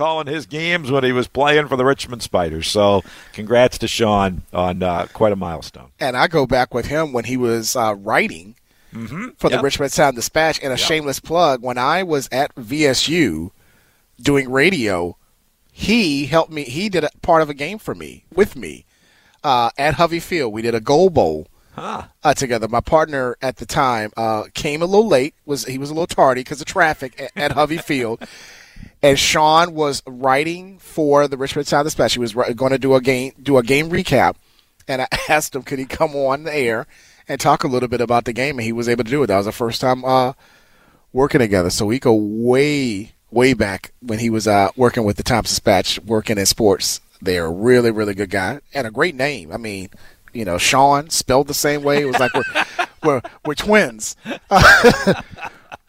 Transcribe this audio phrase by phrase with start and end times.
[0.00, 2.68] calling his games when he was playing for the Richmond Spiders.
[2.68, 3.02] So,
[3.34, 5.90] congrats to Sean on uh, quite a milestone.
[6.00, 8.56] And I go back with him when he was uh, writing
[8.94, 9.28] mm-hmm.
[9.36, 9.60] for the.
[9.60, 10.58] Richmond Sound Dispatch.
[10.62, 10.78] And a yep.
[10.78, 13.50] shameless plug: when I was at VSU
[14.18, 15.18] doing radio,
[15.70, 16.64] he helped me.
[16.64, 18.86] He did a part of a game for me with me
[19.44, 20.54] uh, at Hovey Field.
[20.54, 22.04] We did a Gold Bowl huh.
[22.24, 22.68] uh, together.
[22.68, 25.34] My partner at the time uh, came a little late.
[25.44, 28.26] Was he was a little tardy because of traffic at, at Hovey Field.
[29.02, 32.14] And Sean was writing for the Richmond Sound Dispatch.
[32.14, 34.34] He was going to do a game do a game recap,
[34.86, 36.86] and I asked him could he come on the air
[37.28, 39.28] and talk a little bit about the game, and he was able to do it.
[39.28, 40.34] That was the first time uh,
[41.12, 41.70] working together.
[41.70, 46.00] So we go way way back when he was uh, working with the Times Dispatch,
[46.00, 47.00] working in sports.
[47.22, 49.52] They're a really really good guy and a great name.
[49.52, 49.90] I mean,
[50.32, 52.02] you know, Sean spelled the same way.
[52.02, 52.64] It was like we're
[53.02, 54.16] we're, we're twins.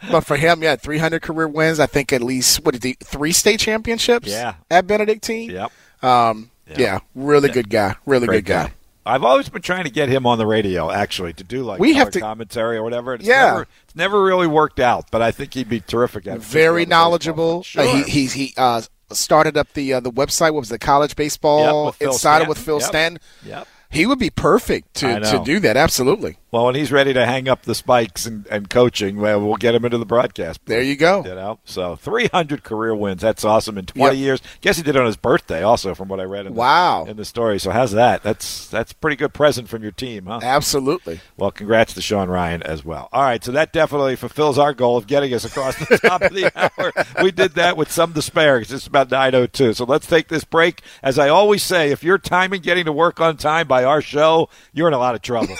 [0.09, 1.79] but for him, yeah, 300 career wins.
[1.79, 4.27] I think at least what did he three state championships?
[4.27, 5.51] Yeah, at Benedictine.
[5.51, 5.71] Yep.
[6.01, 6.77] Um, yep.
[6.79, 7.53] Yeah, really yeah.
[7.53, 7.95] good guy.
[8.05, 8.63] Really Great good guy.
[8.67, 8.73] guy.
[9.03, 11.95] I've always been trying to get him on the radio, actually, to do like we
[11.95, 13.15] have to, commentary or whatever.
[13.15, 16.27] It's yeah, never, it's never really worked out, but I think he'd be terrific.
[16.27, 17.63] At Very knowledgeable.
[17.63, 17.83] Sure.
[17.83, 18.81] Uh, he he, he uh,
[19.11, 20.53] started up the uh, the website.
[20.53, 22.87] What was the college baseball yep, Insider with Phil yep.
[22.87, 23.19] Stanton?
[23.43, 23.67] Yep.
[23.89, 25.75] He would be perfect to, to do that.
[25.75, 26.37] Absolutely.
[26.51, 29.73] Well, when he's ready to hang up the spikes and, and coaching, well, we'll get
[29.73, 30.59] him into the broadcast.
[30.65, 31.23] There you go.
[31.23, 33.21] You know, so 300 career wins.
[33.21, 34.21] That's awesome in 20 yep.
[34.21, 34.41] years.
[34.59, 36.45] Guess he did it on his birthday, also, from what I read.
[36.47, 37.05] In wow.
[37.05, 37.57] The, in the story.
[37.57, 38.21] So how's that?
[38.21, 40.41] That's that's a pretty good present from your team, huh?
[40.43, 41.21] Absolutely.
[41.37, 43.07] Well, congrats to Sean Ryan as well.
[43.13, 46.33] All right, so that definitely fulfills our goal of getting us across the top of
[46.33, 46.91] the hour.
[47.23, 49.77] We did that with some despair because it's about 9:02.
[49.77, 50.81] So let's take this break.
[51.01, 54.49] As I always say, if you're timing getting to work on time by our show,
[54.73, 55.55] you're in a lot of trouble.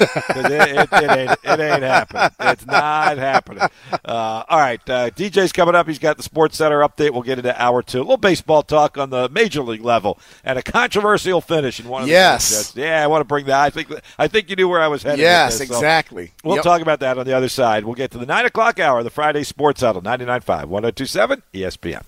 [0.82, 2.30] It, it, it, ain't, it ain't happening.
[2.40, 3.64] It's not happening.
[4.04, 5.88] Uh, all right, uh, DJ's coming up.
[5.88, 7.12] He's got the Sports Center update.
[7.12, 8.00] We'll get into hour two.
[8.00, 12.04] A little baseball talk on the major league level and a controversial finish in one
[12.04, 12.72] of the yes.
[12.72, 13.62] the Yeah, I want to bring that.
[13.62, 15.20] I think I think you knew where I was headed.
[15.20, 16.28] Yes, this, exactly.
[16.28, 16.64] So we'll yep.
[16.64, 17.86] talk about that on the other side.
[17.86, 22.04] We'll get to the nine o'clock hour, the Friday Sports Huddle, 99.5, 102.7 ESPN.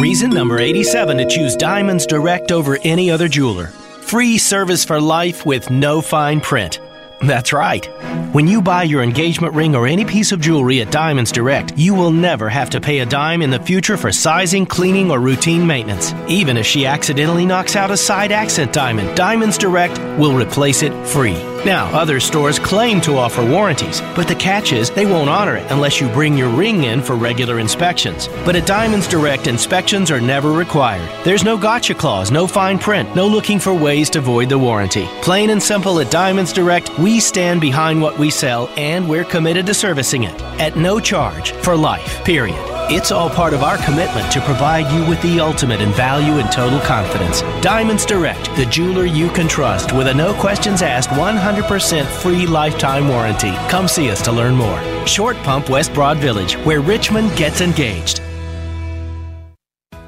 [0.00, 3.66] Reason number 87 to choose Diamonds Direct over any other jeweler.
[3.66, 6.80] Free service for life with no fine print.
[7.22, 7.86] That's right.
[8.32, 11.94] When you buy your engagement ring or any piece of jewelry at Diamonds Direct, you
[11.94, 15.66] will never have to pay a dime in the future for sizing, cleaning, or routine
[15.66, 16.14] maintenance.
[16.28, 20.92] Even if she accidentally knocks out a side accent diamond, Diamonds Direct will replace it
[21.06, 21.40] free.
[21.64, 25.70] Now, other stores claim to offer warranties, but the catch is they won't honor it
[25.70, 28.28] unless you bring your ring in for regular inspections.
[28.44, 31.08] But at Diamonds Direct, inspections are never required.
[31.24, 35.06] There's no gotcha clause, no fine print, no looking for ways to void the warranty.
[35.20, 39.66] Plain and simple at Diamonds Direct, we stand behind what we sell and we're committed
[39.66, 42.58] to servicing it at no charge for life, period.
[42.90, 46.50] It's all part of our commitment to provide you with the ultimate in value and
[46.52, 47.40] total confidence.
[47.62, 53.08] Diamonds Direct, the jeweler you can trust with a no questions asked 100% free lifetime
[53.08, 53.52] warranty.
[53.68, 55.06] Come see us to learn more.
[55.06, 58.20] Short Pump West Broad Village, where Richmond gets engaged.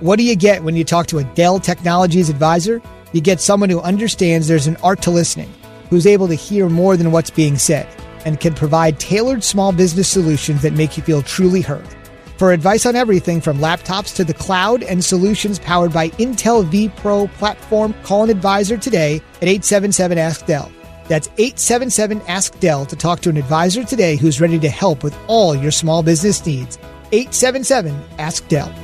[0.01, 2.83] What do you get when you talk to a Dell Technologies advisor?
[3.13, 5.51] You get someone who understands there's an art to listening,
[5.95, 7.87] who's able to hear more than what's being said,
[8.27, 11.87] and can provide tailored small business solutions that make you feel truly heard.
[12.37, 17.33] For advice on everything from laptops to the cloud and solutions powered by Intel vPro
[17.35, 20.73] platform, call an advisor today at 877 Ask Dell.
[21.07, 25.17] That's 877 Ask Dell to talk to an advisor today who's ready to help with
[25.29, 26.77] all your small business needs.
[27.13, 28.84] 877 Ask Dell.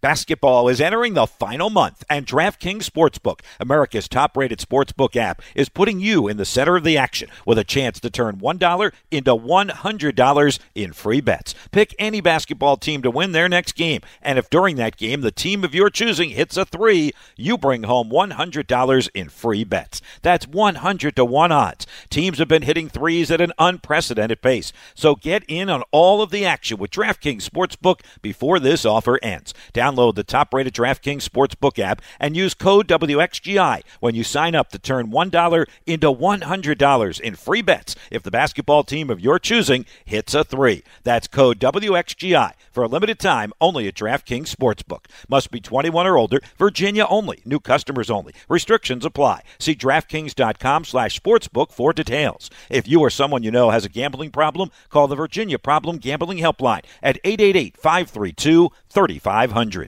[0.00, 5.68] Basketball is entering the final month, and DraftKings Sportsbook, America's top rated sportsbook app, is
[5.68, 9.34] putting you in the center of the action with a chance to turn $1 into
[9.34, 11.52] $100 in free bets.
[11.72, 15.32] Pick any basketball team to win their next game, and if during that game the
[15.32, 20.00] team of your choosing hits a three, you bring home $100 in free bets.
[20.22, 21.88] That's 100 to 1 odds.
[22.08, 26.30] Teams have been hitting threes at an unprecedented pace, so get in on all of
[26.30, 29.52] the action with DraftKings Sportsbook before this offer ends.
[29.72, 34.54] Down Download the top rated DraftKings Sportsbook app and use code WXGI when you sign
[34.54, 39.38] up to turn $1 into $100 in free bets if the basketball team of your
[39.38, 40.82] choosing hits a three.
[41.04, 45.06] That's code WXGI for a limited time only at DraftKings Sportsbook.
[45.28, 48.34] Must be 21 or older, Virginia only, new customers only.
[48.48, 49.42] Restrictions apply.
[49.58, 52.50] See DraftKings.com slash sportsbook for details.
[52.68, 56.38] If you or someone you know has a gambling problem, call the Virginia Problem Gambling
[56.38, 59.87] Helpline at 888 532 3500.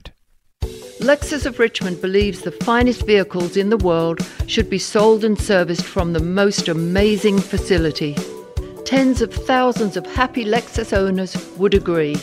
[1.01, 5.83] Lexus of Richmond believes the finest vehicles in the world should be sold and serviced
[5.83, 8.15] from the most amazing facility.
[8.85, 12.13] Tens of thousands of happy Lexus owners would agree.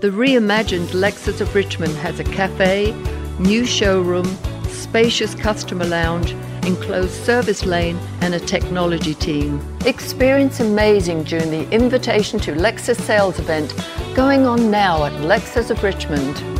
[0.00, 2.90] The reimagined Lexus of Richmond has a cafe,
[3.38, 4.26] new showroom,
[4.68, 6.32] spacious customer lounge,
[6.66, 9.60] enclosed service lane, and a technology team.
[9.86, 13.72] Experience amazing during the Invitation to Lexus sales event
[14.16, 16.53] going on now at Lexus of Richmond.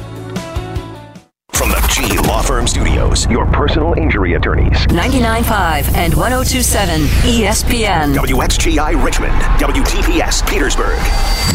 [1.54, 4.86] From the G Law Firm Studios, your personal injury attorneys.
[4.88, 8.14] 99.5 and 1027 ESPN.
[8.16, 10.98] WXGI Richmond, WTPS Petersburg.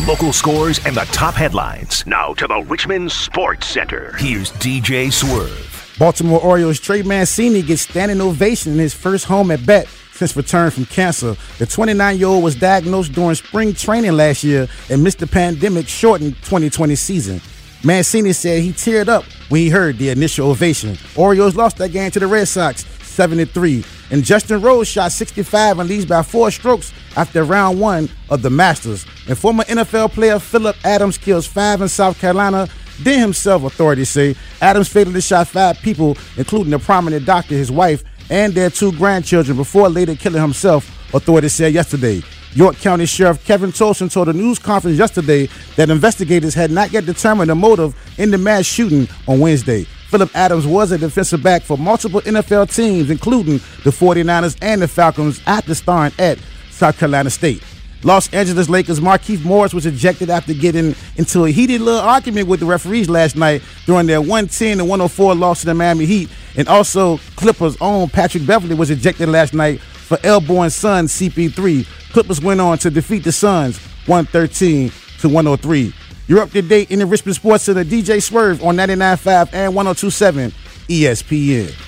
[0.08, 2.08] Local scores and the top headlines.
[2.08, 4.16] Now to the Richmond Sports Center.
[4.18, 5.96] Here's DJ Swerve.
[6.00, 10.72] Baltimore Orioles Trey Mancini gets standing ovation in his first home at bat since return
[10.72, 11.36] from cancer.
[11.58, 17.42] The 29-year-old was diagnosed during spring training last year and missed the pandemic-shortened 2020 season.
[17.84, 20.98] Mancini said he teared up when he heard the initial ovation.
[21.16, 23.86] Orioles lost that game to the Red Sox 7-3.
[24.12, 28.50] And Justin Rose shot 65 and leads by four strokes after round one of the
[28.50, 29.06] Masters.
[29.28, 32.68] And former NFL player Philip Adams kills five in South Carolina.
[33.02, 38.04] Then himself, authorities say, Adams fatally shot five people, including a prominent doctor, his wife,
[38.30, 42.22] and their two grandchildren before later killing himself, authorities said yesterday.
[42.54, 47.06] York County Sheriff Kevin Tolson told a news conference yesterday that investigators had not yet
[47.06, 49.86] determined the motive in the mass shooting on Wednesday.
[50.10, 54.88] Philip Adams was a defensive back for multiple NFL teams, including the 49ers and the
[54.88, 56.40] Falcons, after starring at
[56.72, 57.64] South Carolina State.
[58.04, 62.62] Los Angeles Lakers Markieff Morris was ejected after getting into a heated little argument with
[62.62, 66.30] the referees last night during their 110 and 104 loss to the Miami Heat.
[66.56, 71.86] And also, Clippers' own Patrick Beverley was ejected last night for elbowing Suns CP3.
[72.12, 73.78] Clippers went on to defeat the Suns
[74.08, 75.94] 113 to 103.
[76.28, 77.86] You're up to date in the Richmond Sports Center.
[77.86, 80.52] DJ Swerve on 99.5 and 102.7
[80.88, 81.86] ESPN.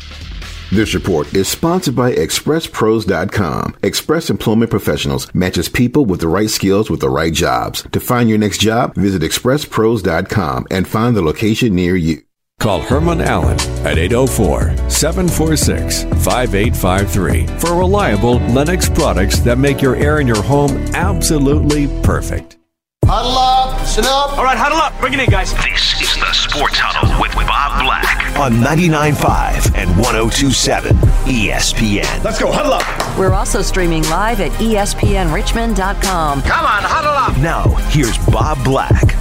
[0.69, 3.75] This report is sponsored by ExpressPros.com.
[3.83, 7.83] Express Employment Professionals matches people with the right skills with the right jobs.
[7.91, 12.21] To find your next job, visit ExpressPros.com and find the location near you.
[12.61, 20.19] Call Herman Allen at 804 746 5853 for reliable Lennox products that make your air
[20.19, 22.59] in your home absolutely perfect.
[23.05, 24.37] Huddle up, sit up.
[24.37, 24.93] All right, huddle up.
[25.01, 25.55] Bring it in, guys.
[25.55, 30.91] This is the Sports Huddle with Bob Black on 99.5 and 102.7
[31.25, 32.23] ESPN.
[32.23, 33.17] Let's go, huddle up.
[33.17, 36.41] We're also streaming live at ESPNRichmond.com.
[36.43, 37.35] Come on, huddle up.
[37.41, 39.15] Now, here's Bob Black.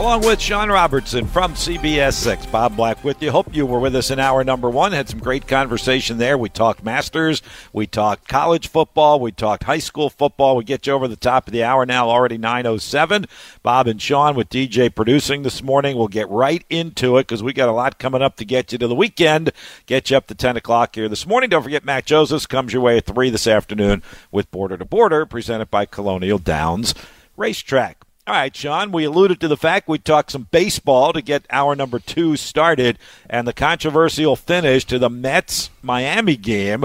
[0.00, 2.46] Along with Sean Robertson from CBS 6.
[2.46, 3.30] Bob Black with you.
[3.30, 4.92] Hope you were with us in hour number one.
[4.92, 6.38] Had some great conversation there.
[6.38, 7.42] We talked Masters.
[7.74, 9.20] We talked college football.
[9.20, 10.56] We talked high school football.
[10.56, 13.28] We get you over the top of the hour now, already 9.07.
[13.62, 15.98] Bob and Sean with DJ producing this morning.
[15.98, 18.78] We'll get right into it because we got a lot coming up to get you
[18.78, 19.52] to the weekend.
[19.84, 21.50] Get you up to 10 o'clock here this morning.
[21.50, 25.26] Don't forget, Matt Josephs comes your way at 3 this afternoon with Border to Border,
[25.26, 26.94] presented by Colonial Downs
[27.36, 28.06] Racetrack.
[28.30, 31.74] All right, Sean, we alluded to the fact we talked some baseball to get our
[31.74, 32.96] number two started,
[33.28, 36.84] and the controversial finish to the Mets Miami game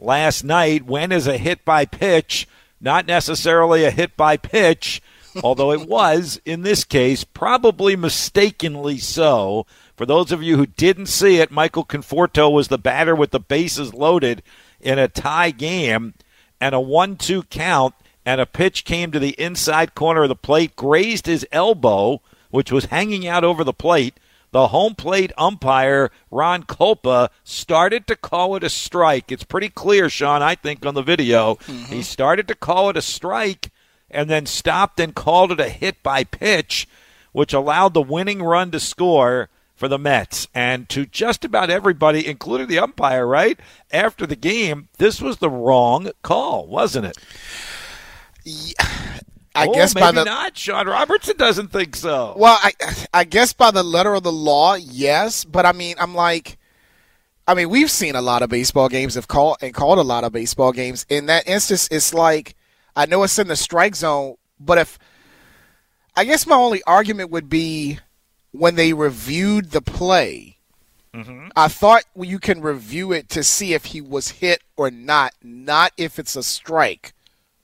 [0.00, 2.48] last night When is a hit by pitch,
[2.80, 5.02] not necessarily a hit by pitch,
[5.44, 9.66] although it was, in this case, probably mistakenly so.
[9.98, 13.38] For those of you who didn't see it, Michael Conforto was the batter with the
[13.38, 14.42] bases loaded
[14.80, 16.14] in a tie game
[16.58, 17.94] and a 1 2 count
[18.26, 22.20] and a pitch came to the inside corner of the plate, grazed his elbow,
[22.50, 24.18] which was hanging out over the plate.
[24.50, 29.30] The home plate umpire, Ron Kulpa, started to call it a strike.
[29.30, 31.54] It's pretty clear, Sean, I think, on the video.
[31.54, 31.92] Mm-hmm.
[31.92, 33.70] He started to call it a strike
[34.10, 36.88] and then stopped and called it a hit by pitch,
[37.32, 40.48] which allowed the winning run to score for the Mets.
[40.54, 43.60] And to just about everybody, including the umpire, right?
[43.92, 47.18] After the game, this was the wrong call, wasn't it?
[49.56, 50.56] I oh, guess maybe by the not.
[50.56, 52.34] Sean Robertson doesn't think so.
[52.36, 52.72] Well, I
[53.12, 55.44] I guess by the letter of the law, yes.
[55.44, 56.58] But I mean, I'm like,
[57.48, 60.24] I mean, we've seen a lot of baseball games have called and called a lot
[60.24, 61.06] of baseball games.
[61.08, 62.54] In that instance, it's like
[62.94, 64.98] I know it's in the strike zone, but if
[66.14, 67.98] I guess my only argument would be
[68.52, 70.58] when they reviewed the play.
[71.14, 71.48] Mm-hmm.
[71.56, 75.92] I thought you can review it to see if he was hit or not, not
[75.96, 77.14] if it's a strike.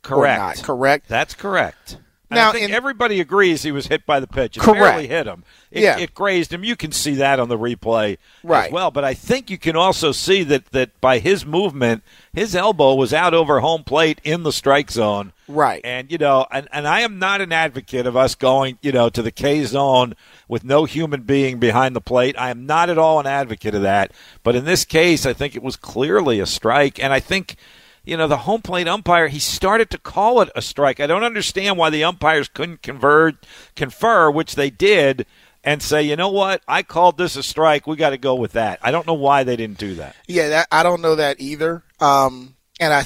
[0.02, 0.62] Correct.
[0.62, 1.08] Correct.
[1.08, 1.98] That's correct.
[2.30, 4.56] And Now, I think in- everybody agrees he was hit by the pitch.
[4.56, 4.80] It Correct.
[4.80, 5.44] barely hit him.
[5.70, 5.98] It, Yeah.
[5.98, 6.64] it grazed him.
[6.64, 8.66] You can see that on the replay Right.
[8.68, 8.90] as well.
[8.90, 13.12] But I think you can also see that, that by his movement, his elbow was
[13.12, 15.34] out over home plate in the strike zone.
[15.46, 15.82] Right.
[15.84, 19.10] And, you know, and, and I am not an advocate of us going, you know,
[19.10, 20.14] to the K zone
[20.48, 22.34] with no human being behind the plate.
[22.38, 24.10] I am not at all an advocate of that.
[24.42, 26.98] But in this case, I think it was clearly a strike.
[27.02, 27.56] And I think
[28.04, 31.00] you know, the home plate umpire, he started to call it a strike.
[31.00, 35.26] I don't understand why the umpires couldn't convert, confer, which they did,
[35.64, 37.86] and say, you know what, I called this a strike.
[37.86, 38.80] We got to go with that.
[38.82, 40.16] I don't know why they didn't do that.
[40.26, 41.84] Yeah, that, I don't know that either.
[42.00, 43.04] Um, and I,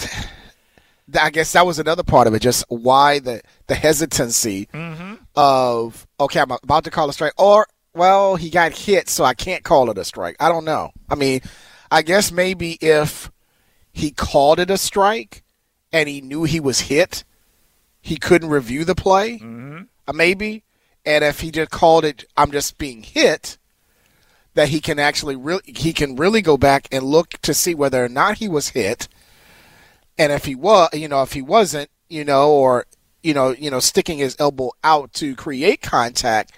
[1.20, 2.40] I guess that was another part of it.
[2.40, 4.68] Just why the the hesitancy
[5.36, 9.34] of okay, I'm about to call a strike, or well, he got hit, so I
[9.34, 10.36] can't call it a strike.
[10.40, 10.90] I don't know.
[11.08, 11.40] I mean,
[11.90, 13.30] I guess maybe if
[13.96, 15.42] he called it a strike
[15.90, 17.24] and he knew he was hit,
[18.02, 19.38] he couldn't review the play.
[19.38, 19.84] Mm-hmm.
[20.06, 20.64] Uh, maybe,
[21.06, 23.56] and if he just called it, I'm just being hit.
[24.52, 28.04] That he can actually really he can really go back and look to see whether
[28.04, 29.08] or not he was hit,
[30.18, 32.86] and if he was, you know, if he wasn't, you know, or
[33.22, 36.52] you know, you know, sticking his elbow out to create contact,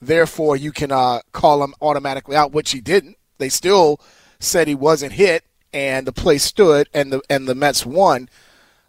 [0.00, 3.16] therefore you can uh, call him automatically out, which he didn't.
[3.38, 4.00] They still
[4.38, 8.28] said he wasn't hit, and the play stood, and the and the Mets won.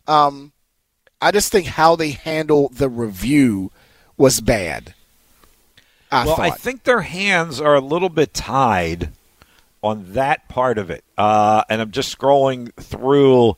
[0.07, 0.51] Um,
[1.21, 3.71] I just think how they handled the review
[4.17, 4.93] was bad.
[6.11, 6.45] I well, thought.
[6.45, 9.09] I think their hands are a little bit tied
[9.81, 11.03] on that part of it.
[11.17, 13.57] Uh, and I'm just scrolling through.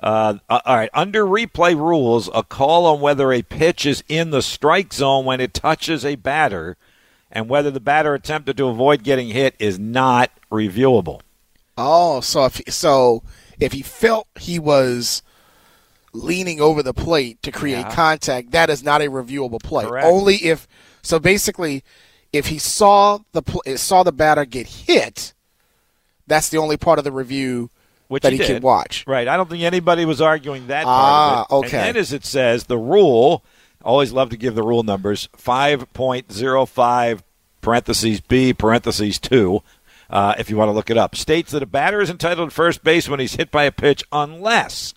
[0.00, 4.42] Uh, all right, under replay rules, a call on whether a pitch is in the
[4.42, 6.76] strike zone when it touches a batter
[7.30, 11.20] and whether the batter attempted to avoid getting hit is not reviewable.
[11.76, 13.22] Oh, so if so,
[13.58, 15.22] if he felt he was
[16.12, 17.94] leaning over the plate to create Yeah.
[17.94, 19.84] contact, that is not a reviewable play.
[19.86, 20.06] Correct.
[20.06, 20.68] Only if
[21.02, 21.18] so.
[21.18, 21.82] Basically,
[22.32, 25.32] if he saw the pl- saw the batter get hit,
[26.26, 27.70] that's the only part of the review
[28.08, 29.04] Which that he he, can watch.
[29.06, 29.26] Right.
[29.26, 31.78] I don't think anybody was arguing that part Ah, okay.
[31.78, 33.42] And then, as it says, the rule,
[33.82, 37.20] always love to give the rule numbers 5.05
[37.60, 39.62] parentheses B parentheses 2,
[40.12, 42.54] uh, if you want to look it up, states that a batter is entitled to
[42.54, 44.94] first base when he's hit by a pitch unless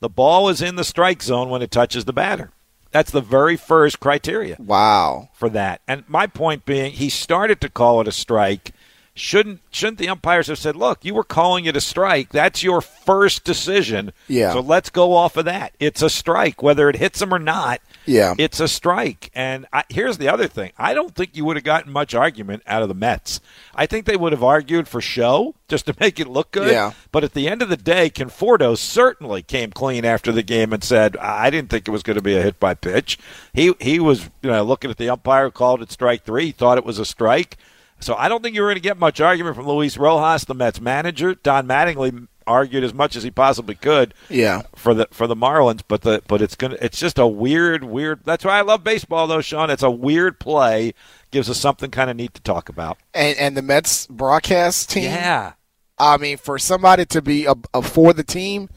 [0.00, 2.50] the ball is in the strike zone when it touches the batter.
[2.90, 5.28] That's the very first criteria Wow.
[5.34, 5.80] for that.
[5.88, 8.72] And my point being, he started to call it a strike.
[9.16, 12.30] Shouldn't shouldn't the umpires have said, "Look, you were calling it a strike.
[12.30, 14.12] That's your first decision.
[14.26, 14.52] Yeah.
[14.52, 15.72] So let's go off of that.
[15.78, 17.80] It's a strike, whether it hits him or not.
[18.06, 18.34] Yeah.
[18.38, 19.30] It's a strike.
[19.34, 22.62] And I, here's the other thing: I don't think you would have gotten much argument
[22.66, 23.40] out of the Mets.
[23.74, 26.72] I think they would have argued for show, just to make it look good.
[26.72, 26.92] Yeah.
[27.12, 30.82] But at the end of the day, Conforto certainly came clean after the game and
[30.82, 33.18] said, "I didn't think it was going to be a hit by pitch."
[33.52, 36.84] He he was you know looking at the umpire, called it strike three, thought it
[36.84, 37.56] was a strike.
[38.00, 40.80] So I don't think you're going to get much argument from Luis Rojas, the Mets
[40.80, 41.34] manager.
[41.36, 44.62] Don Mattingly argued as much as he possibly could Yeah.
[44.74, 48.20] for the for the Marlins, but the but it's gonna it's just a weird weird.
[48.24, 49.70] That's why I love baseball though, Sean.
[49.70, 50.94] It's a weird play,
[51.30, 52.98] gives us something kind of neat to talk about.
[53.12, 55.04] And and the Mets broadcast team.
[55.04, 55.52] Yeah.
[55.98, 58.68] I mean, for somebody to be a, a for the team,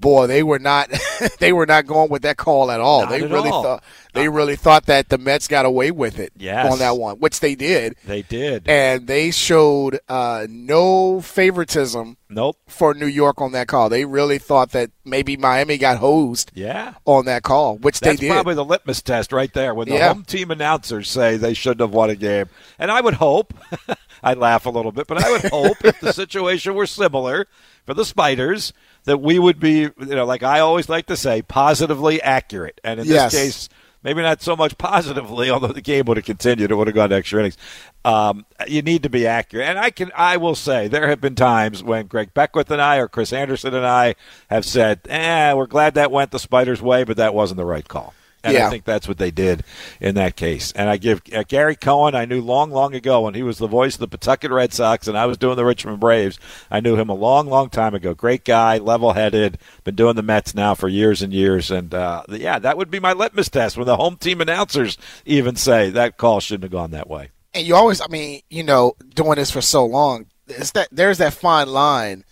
[0.00, 0.90] boy, they were not
[1.38, 3.02] they were not going with that call at all.
[3.02, 3.62] Not they at really all.
[3.62, 6.72] thought they really thought that the Mets got away with it Yes.
[6.72, 8.68] on that one, which they did, They did.
[8.68, 12.56] and they showed uh, no favoritism nope.
[12.66, 13.88] for New York on that call.
[13.88, 16.94] They really thought that maybe Miami got hosed Yeah.
[17.04, 18.32] on that call, which That's they did.
[18.32, 20.08] probably the litmus test right there when the Yeah.
[20.12, 22.46] home team announcers say they shouldn't have won a game.
[22.80, 23.54] And I would hope,
[24.24, 27.46] I laugh a little bit, but I would hope if the situation were similar
[27.86, 28.72] for the Spiders,
[29.04, 32.80] that we would be, you know, like I always like to say, positively accurate.
[32.84, 33.32] And in Yes.
[33.32, 33.68] this case,
[34.02, 37.10] maybe not so much positively, although the game would have continued, it would have gone
[37.10, 37.56] to extra innings.
[38.04, 41.34] Um, you need to be accurate, and I can, I will say, there have been
[41.34, 44.14] times when Greg Beckwith and I, or Chris Anderson and I,
[44.48, 47.86] have said, "Eh, we're glad that went the Spiders' way, but that wasn't the right
[47.86, 49.64] call." And I think that's what they did
[50.00, 50.72] in that case.
[50.72, 53.66] And I give uh, Gary Cohen, I knew long, long ago when he was the
[53.66, 56.38] voice of the Pawtucket Red Sox and I was doing the Richmond Braves.
[56.70, 58.14] I knew him a long, long time ago.
[58.14, 61.70] Great guy, level headed, been doing the Mets now for years and years.
[61.70, 65.56] And uh, yeah, that would be my litmus test when the home team announcers even
[65.56, 67.30] say that call shouldn't have gone that way.
[67.54, 71.18] and you always, I mean, you know, doing this for so long, it's that there's
[71.18, 72.24] that fine line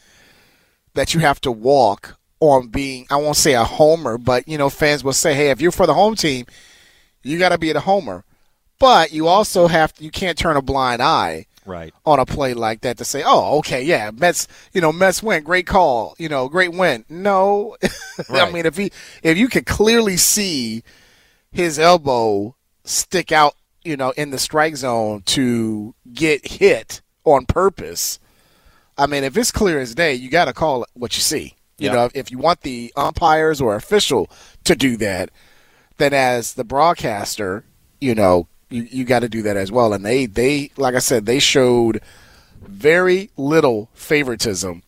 [0.95, 4.71] that you have to walk on being, I won't say a homer, but you know,
[4.71, 6.47] fans will say, hey, if you're for the home team,
[7.23, 8.25] you got to be the homer,
[8.79, 11.93] but you also have to, you can't turn a blind eye Right.
[12.07, 15.43] on a play like that to say, oh, okay, yeah, Mets, you know, Mets win,
[15.43, 17.05] great call, you know, great win.
[17.09, 17.77] No,
[18.31, 18.91] I mean, if he,
[19.23, 20.83] if you could clearly see
[21.53, 22.55] his elbow
[22.85, 23.55] stick out,
[23.85, 28.19] you know, in the strike zone to get hit on purpose.
[28.97, 31.55] I mean, if it's clear as day, you got to call it what you see.
[31.79, 31.95] You Yep.
[31.95, 34.29] know, if you want the umpires or official
[34.65, 35.31] to do that,
[35.99, 37.65] then as the broadcaster,
[38.01, 39.93] you know, you, you got to do that as well.
[39.93, 42.01] And they, they, like I said, they showed
[42.61, 44.83] very little favoritism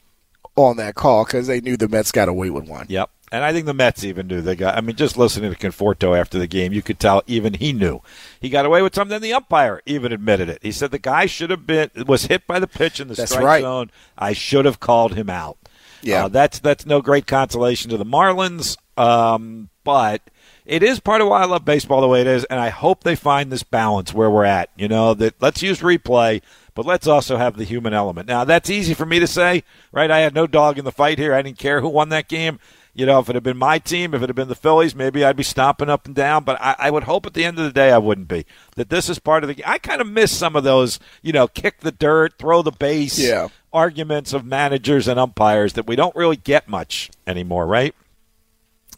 [0.56, 2.86] on that call because they knew the Mets got away with one.
[2.88, 3.08] Yep.
[3.32, 4.76] And I think the Mets even knew they got.
[4.76, 8.00] I mean, just listening to Conforto after the game, you could tell even he knew
[8.40, 9.20] he got away with something.
[9.20, 10.58] The umpire even admitted it.
[10.62, 13.30] He said the guy should have been was hit by the pitch in the That's
[13.30, 13.62] strike right.
[13.62, 13.92] zone.
[14.18, 15.58] I should have called him out.
[16.02, 16.24] Yeah.
[16.24, 20.22] Uh, that's that's no great consolation to the Marlins, um, but
[20.66, 23.02] it is part of why I love baseball the way it is, and I hope
[23.02, 24.70] they find this balance where we're at.
[24.76, 26.42] You know that let's use replay,
[26.74, 28.28] but let's also have the human element.
[28.28, 30.10] Now that's easy for me to say, right?
[30.10, 31.34] I had no dog in the fight here.
[31.34, 32.60] I didn't care who won that game.
[32.92, 35.24] You know, if it had been my team, if it had been the Phillies, maybe
[35.24, 36.42] I'd be stomping up and down.
[36.42, 38.44] But I, I would hope at the end of the day I wouldn't be.
[38.74, 39.64] That this is part of the.
[39.64, 40.98] I kind of miss some of those.
[41.22, 43.18] You know, kick the dirt, throw the base.
[43.18, 43.48] Yeah.
[43.72, 47.94] Arguments of managers and umpires that we don't really get much anymore, right?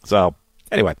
[0.03, 0.35] So
[0.71, 0.95] anyway,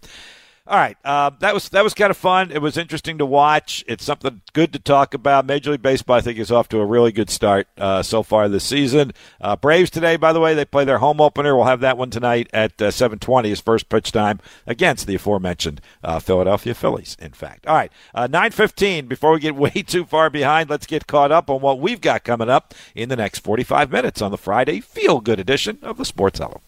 [0.65, 2.49] all right, uh, that was that was kind of fun.
[2.49, 3.83] It was interesting to watch.
[3.85, 5.45] It's something good to talk about.
[5.45, 8.47] Major League Baseball, I think, is off to a really good start uh, so far
[8.47, 9.11] this season.
[9.41, 11.53] Uh, Braves today, by the way, they play their home opener.
[11.53, 15.15] We'll have that one tonight at uh, seven twenty, his first pitch time against the
[15.15, 17.17] aforementioned uh, Philadelphia Phillies.
[17.19, 19.07] In fact, all right, uh, nine fifteen.
[19.07, 22.23] Before we get way too far behind, let's get caught up on what we've got
[22.23, 25.97] coming up in the next forty five minutes on the Friday Feel Good edition of
[25.97, 26.61] the Sports Huddle.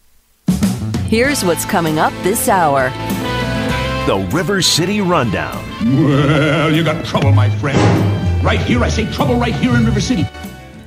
[1.08, 2.90] Here's what's coming up this hour.
[4.06, 5.64] The River City Rundown.
[5.80, 7.76] Well, you got trouble, my friend.
[8.44, 10.24] Right here, I say trouble right here in River City.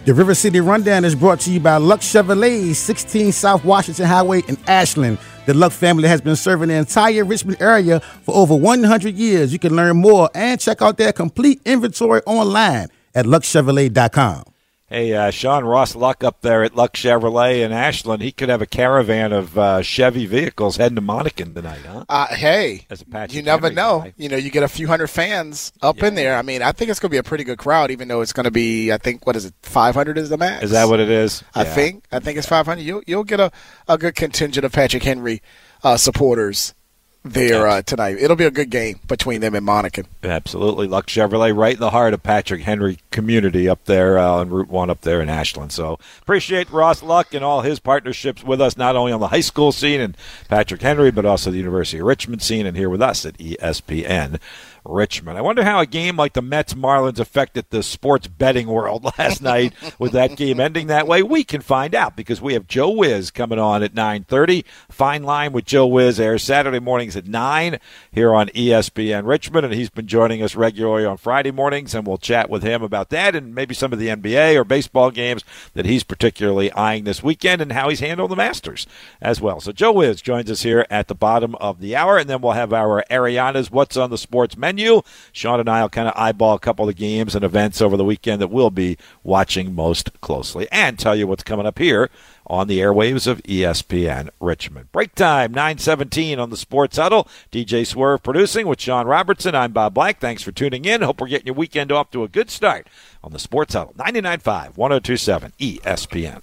[0.05, 4.41] The River City Rundown is brought to you by Luck Chevrolet, 16 South Washington Highway
[4.47, 5.17] in Ashland.
[5.45, 9.51] The Luck family has been serving the entire Richmond area for over 100 years.
[9.51, 14.48] You can learn more and check out their complete inventory online at luckchevrolet.com.
[14.89, 18.23] Hey, uh, Sean Ross Luck up there at Luck Chevrolet in Ashland.
[18.23, 22.05] He could have a caravan of uh, Chevy vehicles heading to Monacan tonight, huh?
[22.09, 23.99] Uh, hey, As a Patrick you never know.
[23.99, 24.13] guy.
[24.17, 26.35] You know, you get a few hundred fans up in there.
[26.35, 28.33] I mean, I think it's going to be a pretty good crowd, even though it's
[28.33, 30.63] going to be, I think, what is it, 500 is the max?
[30.63, 31.43] Is that what it is?
[31.53, 31.75] I Yeah.
[31.75, 32.05] think.
[32.11, 32.81] I think it's 500.
[32.81, 33.51] You'll, you'll get a,
[33.87, 35.43] a good contingent of Patrick Henry
[35.83, 36.73] uh, supporters
[37.23, 38.17] there uh, tonight.
[38.19, 40.05] It'll be a good game between them and Monacan.
[40.23, 40.87] Absolutely.
[40.87, 44.69] Luck Chevrolet right in the heart of Patrick Henry community up there uh, on Route
[44.69, 45.71] 1 up there in Ashland.
[45.71, 49.41] So appreciate Ross Luck and all his partnerships with us, not only on the high
[49.41, 53.01] school scene and Patrick Henry, but also the University of Richmond scene and here with
[53.01, 54.39] us at ESPN.
[54.85, 55.37] Richmond.
[55.37, 59.41] I wonder how a game like the Mets Marlins affected the sports betting world last
[59.41, 61.23] night with that game ending that way.
[61.23, 64.63] We can find out because we have Joe Wiz coming on at 9:30.
[64.89, 67.79] Fine Line with Joe Wiz airs Saturday mornings at 9
[68.11, 72.17] here on ESPN Richmond and he's been joining us regularly on Friday mornings and we'll
[72.17, 75.85] chat with him about that and maybe some of the NBA or baseball games that
[75.85, 78.87] he's particularly eyeing this weekend and how he's handled the Masters
[79.21, 79.59] as well.
[79.59, 82.53] So Joe Wiz joins us here at the bottom of the hour and then we'll
[82.53, 85.01] have our Ariana's What's on the Sports menu.
[85.31, 87.97] Sean and I will kind of eyeball a couple of the games and events over
[87.97, 92.09] the weekend that we'll be watching most closely and tell you what's coming up here
[92.45, 94.91] on the airwaves of ESPN Richmond.
[94.91, 97.27] Break time, 917 on the Sports Huddle.
[97.51, 99.55] DJ Swerve producing with Sean Robertson.
[99.55, 100.19] I'm Bob Black.
[100.19, 101.01] Thanks for tuning in.
[101.01, 102.87] Hope we're getting your weekend off to a good start
[103.23, 103.93] on the Sports Huddle.
[103.97, 106.41] 99.5, 1027 ESPN.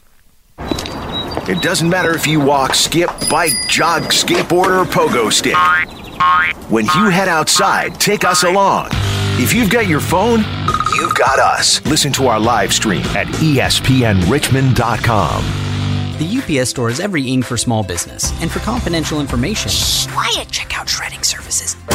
[1.48, 5.54] It doesn't matter if you walk, skip, bike, jog, skateboard, or pogo stick.
[6.68, 8.88] When you head outside, take us along.
[9.38, 10.40] If you've got your phone,
[10.94, 11.84] you've got us.
[11.86, 15.44] Listen to our live stream at espnrichmond.com.
[16.18, 18.32] The UPS store is every ing for small business.
[18.40, 19.70] And for confidential information,
[20.12, 21.35] Quiet, check out shredding services.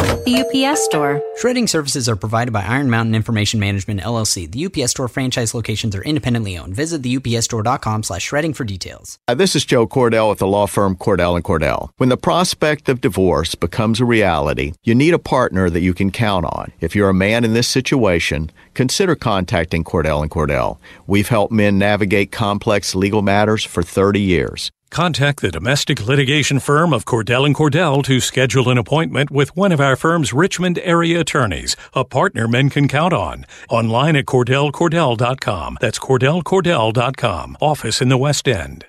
[0.01, 1.21] The UPS store.
[1.37, 4.49] shredding services are provided by Iron Mountain Information Management LLC.
[4.49, 6.73] The UPS store franchise locations are independently owned.
[6.75, 9.19] Visit theupsstore.com slash shredding for details.
[9.27, 11.89] Hi, This is Joe Cordell with the law firm Cordell and Cordell.
[11.97, 16.11] When the prospect of divorce becomes a reality, you need a partner that you can
[16.11, 16.71] count on.
[16.79, 20.77] If you're a man in this situation, consider contacting Cordell and Cordell.
[21.07, 24.71] We've helped men navigate complex legal matters for 30 years.
[24.91, 29.71] Contact the domestic litigation firm of Cordell and Cordell to schedule an appointment with one
[29.71, 33.45] of our firm's Richmond area attorneys, a partner men can count on.
[33.69, 35.77] Online at cordellcordell.com.
[35.79, 37.57] That's cordellcordell.com.
[37.61, 38.83] Office in the West End.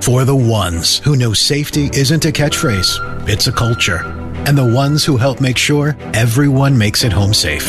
[0.00, 4.04] For the ones who know safety isn't a catchphrase, it's a culture.
[4.46, 7.64] And the ones who help make sure everyone makes it home safe.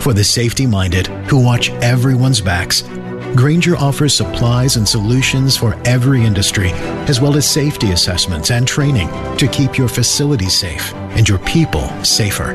[0.00, 2.84] For the safety minded who watch everyone's backs,
[3.36, 6.70] Grainger offers supplies and solutions for every industry,
[7.08, 11.86] as well as safety assessments and training to keep your facility safe and your people
[12.04, 12.54] safer.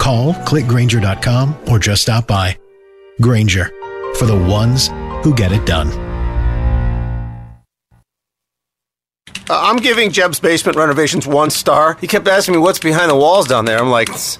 [0.00, 2.58] Call clickgrainger.com or just stop by.
[3.20, 3.70] Grainger
[4.18, 4.88] for the ones
[5.22, 5.88] who get it done.
[9.48, 11.96] Uh, I'm giving Jeb's basement renovations one star.
[12.00, 13.78] He kept asking me what's behind the walls down there.
[13.78, 14.38] I'm like, "It's-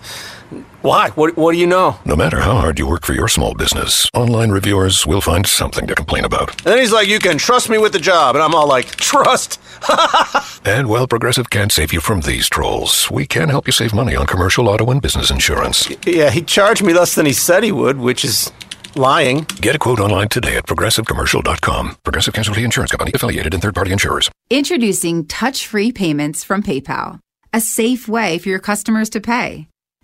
[0.87, 1.11] Why?
[1.11, 1.99] What, what do you know?
[2.05, 5.85] No matter how hard you work for your small business, online reviewers will find something
[5.89, 6.51] to complain about.
[6.59, 8.37] And then he's like, You can trust me with the job.
[8.37, 9.61] And I'm all like, Trust?
[10.65, 14.15] And while Progressive can't save you from these trolls, we can help you save money
[14.15, 15.89] on commercial auto and business insurance.
[16.07, 18.53] yeah, he charged me less than he said he would, which is
[18.95, 19.45] lying.
[19.61, 21.97] Get a quote online today at progressivecommercial.com.
[22.05, 24.31] Progressive Casualty Insurance Company affiliated and third party insurers.
[24.51, 27.19] Introducing touch free payments from PayPal,
[27.53, 29.67] a safe way for your customers to pay.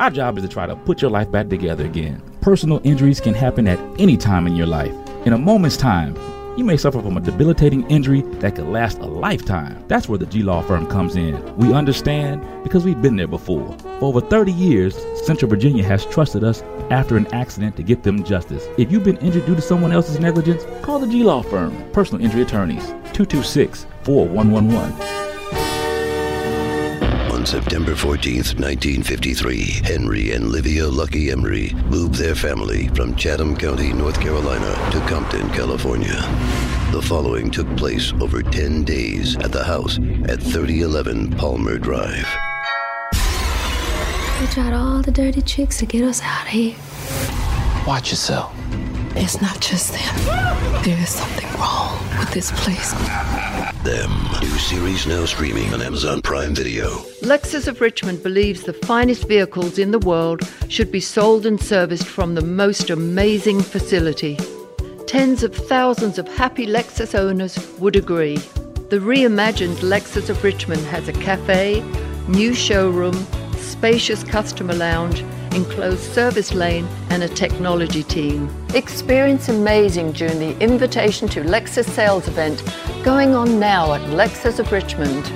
[0.00, 2.22] our job is to try to put your life back together again.
[2.40, 4.94] Personal injuries can happen at any time in your life.
[5.26, 6.16] In a moment's time,
[6.56, 9.84] you may suffer from a debilitating injury that could last a lifetime.
[9.88, 11.56] That's where the G Law firm comes in.
[11.56, 13.76] We understand because we've been there before.
[13.98, 18.24] For over 30 years, Central Virginia has trusted us after an accident to get them
[18.24, 18.66] justice.
[18.78, 22.24] If you've been injured due to someone else's negligence, call the G Law firm, personal
[22.24, 25.19] injury attorneys, 226 4111.
[27.40, 33.94] On September 14, 1953, Henry and Livia Lucky Emory moved their family from Chatham County,
[33.94, 36.20] North Carolina to Compton, California.
[36.92, 39.96] The following took place over 10 days at the house
[40.28, 42.28] at 3011 Palmer Drive.
[43.14, 46.76] They tried all the dirty tricks to get us out of here.
[47.86, 48.54] Watch yourself.
[49.16, 50.82] It's not just them.
[50.84, 52.92] There is something wrong with this place.
[53.82, 54.10] Them.
[54.40, 56.86] New series now streaming on Amazon Prime Video.
[57.22, 62.06] Lexus of Richmond believes the finest vehicles in the world should be sold and serviced
[62.06, 64.38] from the most amazing facility.
[65.06, 68.36] Tens of thousands of happy Lexus owners would agree.
[68.90, 71.80] The reimagined Lexus of Richmond has a cafe,
[72.28, 78.48] new showroom, spacious customer lounge, enclosed service lane, and a technology team.
[78.74, 82.62] Experience amazing during the Invitation to Lexus sales event
[83.04, 85.30] going on now at Lexus of Richmond.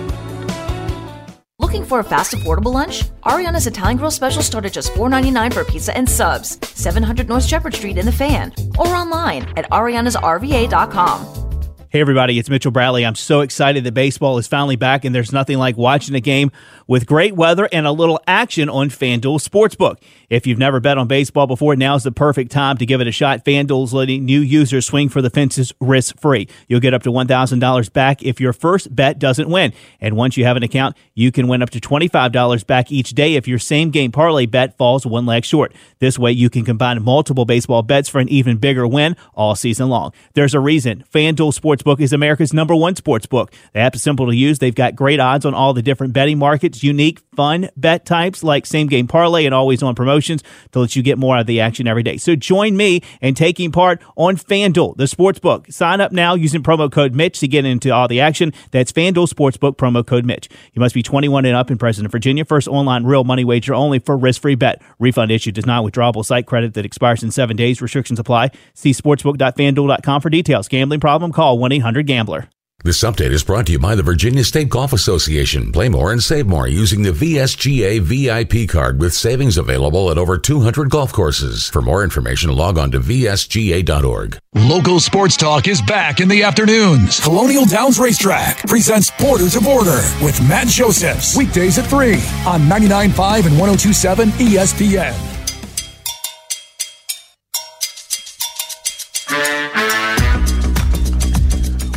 [1.59, 3.05] Looking for a fast, affordable lunch?
[3.25, 6.59] Ariana's Italian Grill special start at just $4.99 for pizza and subs.
[6.69, 8.53] 700 North Shepherd Street in the Fan.
[8.79, 11.54] Or online at arianasrva.com.
[11.95, 13.07] Hey, everybody, it's Mitchell Bradley.
[13.07, 16.51] I'm so excited that baseball is finally back, and there's nothing like watching a game
[16.89, 20.03] with great weather and a little action on FanDuel Sportsbook.
[20.29, 23.13] If you've never bet on baseball before, now's the perfect time to give it a
[23.13, 23.45] shot.
[23.45, 26.49] FanDuel's letting new users swing for the fences risk free.
[26.67, 29.73] You'll get up to $1,000 back if your first bet doesn't win.
[30.01, 33.37] And once you have an account, you can win up to $25 back each day
[33.37, 35.73] if your same game parlay bet falls one leg short.
[36.01, 39.89] This way, you can combine multiple baseball bets for an even bigger win all season
[39.89, 40.13] long.
[40.33, 43.53] There's a reason FanDuel Sportsbook is America's number one sportsbook.
[43.73, 44.59] The app is simple to use.
[44.59, 48.67] They've got great odds on all the different betting markets, unique, fun bet types like
[48.67, 50.43] same game parlay and always on promotions
[50.73, 52.17] to let you get more out of the action every day.
[52.17, 55.73] So join me in taking part on FanDuel, the sportsbook.
[55.73, 58.53] Sign up now using promo code Mitch to get into all the action.
[58.71, 60.49] That's FanDuel Sportsbook, promo code Mitch.
[60.73, 62.45] You must be 21 and up in President Virginia.
[62.45, 64.83] First online real money wager only for risk-free bet.
[64.99, 67.83] Refund issued does not withdrawable site credit that expires in seven days.
[67.83, 68.51] Restrictions apply.
[68.75, 70.69] See sportsbook.fanduel.com for details.
[70.69, 71.33] Gambling problem?
[71.33, 72.49] Call 1-800-GAMBLER.
[72.85, 75.73] This update is brought to you by the Virginia State Golf Association.
[75.73, 80.37] Play more and save more using the VSGA VIP card with savings available at over
[80.37, 81.67] 200 golf courses.
[81.67, 84.37] For more information, log on to vsga.org.
[84.55, 87.21] Local sports talk is back in the afternoons.
[87.21, 91.35] Colonial Downs Racetrack presents Border to Border with Matt Josephs.
[91.35, 95.34] Weekdays at 3 on 99.5 and 102.7 ESPN.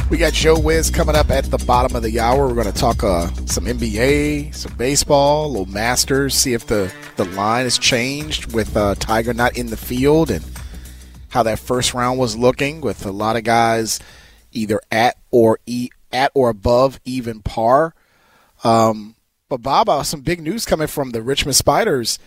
[0.10, 2.48] We got Joe Wiz coming up at the bottom of the hour.
[2.48, 6.94] We're going to talk uh, some NBA, some baseball, a little Masters, see if the,
[7.18, 10.46] the line has changed with uh, Tiger not in the field and
[11.28, 14.00] how that first round was looking with a lot of guys
[14.54, 17.94] either at or e- at or above even par.
[18.64, 19.16] Um,
[19.50, 22.18] but Baba, some big news coming from the Richmond Spiders.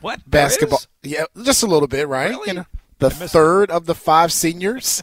[0.00, 0.82] What basketball?
[1.02, 2.30] Yeah, just a little bit, right?
[2.30, 2.48] Really?
[2.48, 2.66] You know,
[3.00, 5.02] the third of the five seniors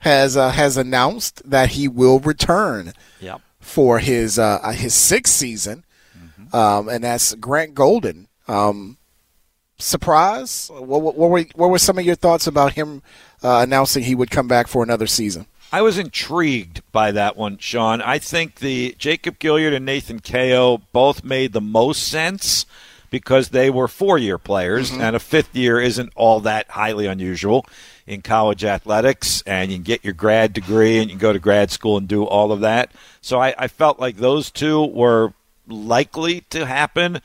[0.00, 3.40] has uh, has announced that he will return Yep.
[3.60, 5.84] for his uh, his sixth season,
[6.52, 8.28] um, and that's Grant Golden.
[8.48, 8.96] Um,
[9.78, 10.70] surprise?
[10.72, 13.02] What, what, what were what were some of your thoughts about him
[13.42, 15.46] uh, announcing he would come back for another season?
[15.72, 18.02] I was intrigued by that one, Sean.
[18.02, 22.66] I think the Jacob Gilliard and Nathan Cayo both made the most sense
[23.08, 27.64] because they were four-year players, and a fifth year isn't all that highly unusual
[28.10, 31.38] in college athletics, and you can get your grad degree and you can go to
[31.38, 32.90] grad school and do all of that.
[33.20, 35.32] So I, I felt like those two were
[35.68, 37.20] likely to happen.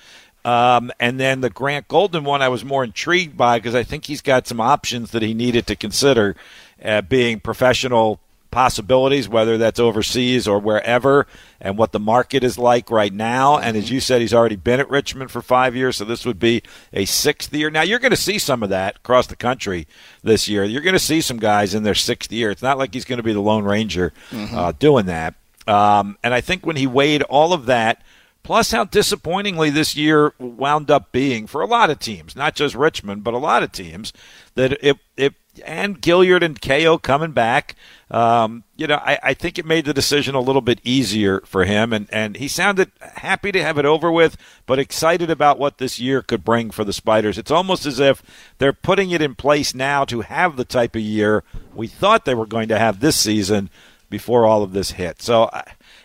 [0.45, 4.05] Um, and then the Grant Golden one, I was more intrigued by because I think
[4.05, 6.35] he's got some options that he needed to consider,
[6.83, 8.19] uh, being professional
[8.55, 11.27] possibilities, whether that's overseas or wherever,
[11.59, 13.57] and what the market is like right now.
[13.57, 16.39] And as you said, he's already been at Richmond for five years, so this would
[16.39, 16.63] be
[16.93, 17.69] a sixth year.
[17.69, 19.89] Now, you're going to see some of that across the country
[20.23, 20.63] this year.
[20.63, 22.49] You're going to see some guys in their sixth year.
[22.49, 24.57] It's not like he's going to be the Lone Ranger mm-hmm.
[24.57, 25.35] uh, doing that.
[25.67, 28.03] Um, and I think when he weighed all of that,
[28.41, 32.73] plus how disappointingly this year wound up being for a lot of teams, not just
[32.73, 34.13] Richmond, but a lot of teams,
[34.53, 37.75] that it, it and Gilliard and Cayo coming back.
[38.11, 41.65] Um, you know, I, I, think it made the decision a little bit easier for
[41.65, 44.37] him, and, and he sounded happy to have it over with,
[44.67, 47.39] but excited about what this year could bring for the Spiders.
[47.39, 48.21] It's almost as if
[48.59, 52.35] they're putting it in place now to have the type of year we thought they
[52.35, 53.69] were going to have this season
[54.09, 55.21] before all of this hit.
[55.21, 55.63] So, uh,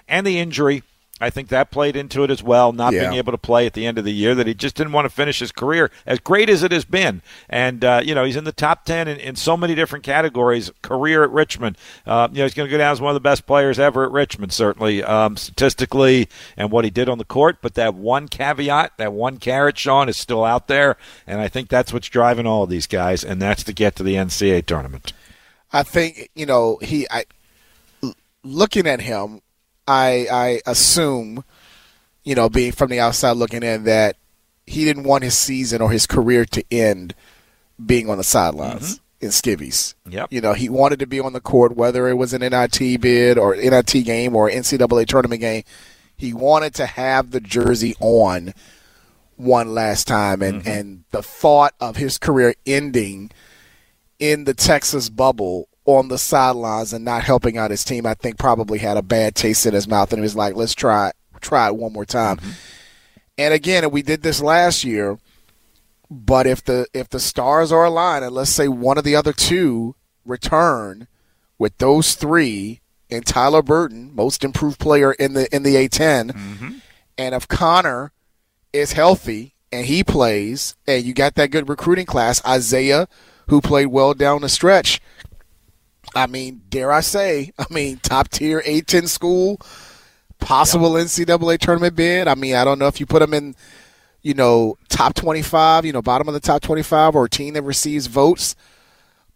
[0.08, 0.82] and the injury,
[1.20, 3.00] I think that played into it as well, not yeah.
[3.00, 5.04] being able to play at the end of the year, that he just didn't want
[5.04, 7.20] to finish his career as great as it has been.
[7.48, 10.70] And, uh, you know, he's in the top 10 in, in, so many different categories.
[10.82, 11.76] Career at Richmond.
[12.06, 14.04] Uh, you know, he's going to go down as one of the best players ever
[14.04, 17.58] at Richmond, certainly, um, statistically, and what he did on the court.
[17.60, 20.96] But that one caveat, that one carrot, Sean, is still out there.
[21.26, 24.02] And I think that's what's driving all of these guys, and that's to get to
[24.02, 25.12] the NCAA tournament.
[25.72, 27.24] I think, you know, he, I,
[28.42, 29.40] looking at him,
[29.90, 31.44] I I assume,
[32.24, 34.16] you know, being from the outside looking in, that
[34.66, 37.14] he didn't want his season or his career to end
[37.84, 39.26] being on the sidelines mm-hmm.
[39.26, 39.94] in skivvies.
[40.08, 40.32] Yep.
[40.32, 43.36] You know, he wanted to be on the court, whether it was an NIT bid
[43.36, 45.64] or NIT game or NCAA tournament game.
[46.16, 48.54] He wanted to have the jersey on
[49.36, 50.68] one last time, and mm-hmm.
[50.68, 53.30] and the thought of his career ending
[54.18, 58.38] in the Texas bubble on the sidelines and not helping out his team, I think
[58.38, 61.68] probably had a bad taste in his mouth, and he was like, "Let's try try
[61.68, 62.50] it one more time." Mm-hmm.
[63.38, 65.18] And again, we did this last year,
[66.10, 69.32] but if the if the stars are aligned, and let's say one of the other
[69.32, 71.08] two return
[71.58, 76.70] with those three and Tyler Burton, most improved player in the in the A10, mm-hmm.
[77.16, 78.12] and if Connor
[78.72, 83.08] is healthy and he plays, and you got that good recruiting class, Isaiah,
[83.48, 85.00] who played well down the stretch
[86.14, 89.60] I mean, dare I say, I mean, top tier A10 school,
[90.38, 90.92] possible.
[90.92, 92.28] NCAA tournament bid.
[92.28, 93.54] I mean, I don't know if you put them in,
[94.22, 97.62] you know, top 25, you know, bottom of the top 25 or a team that
[97.62, 98.56] receives votes,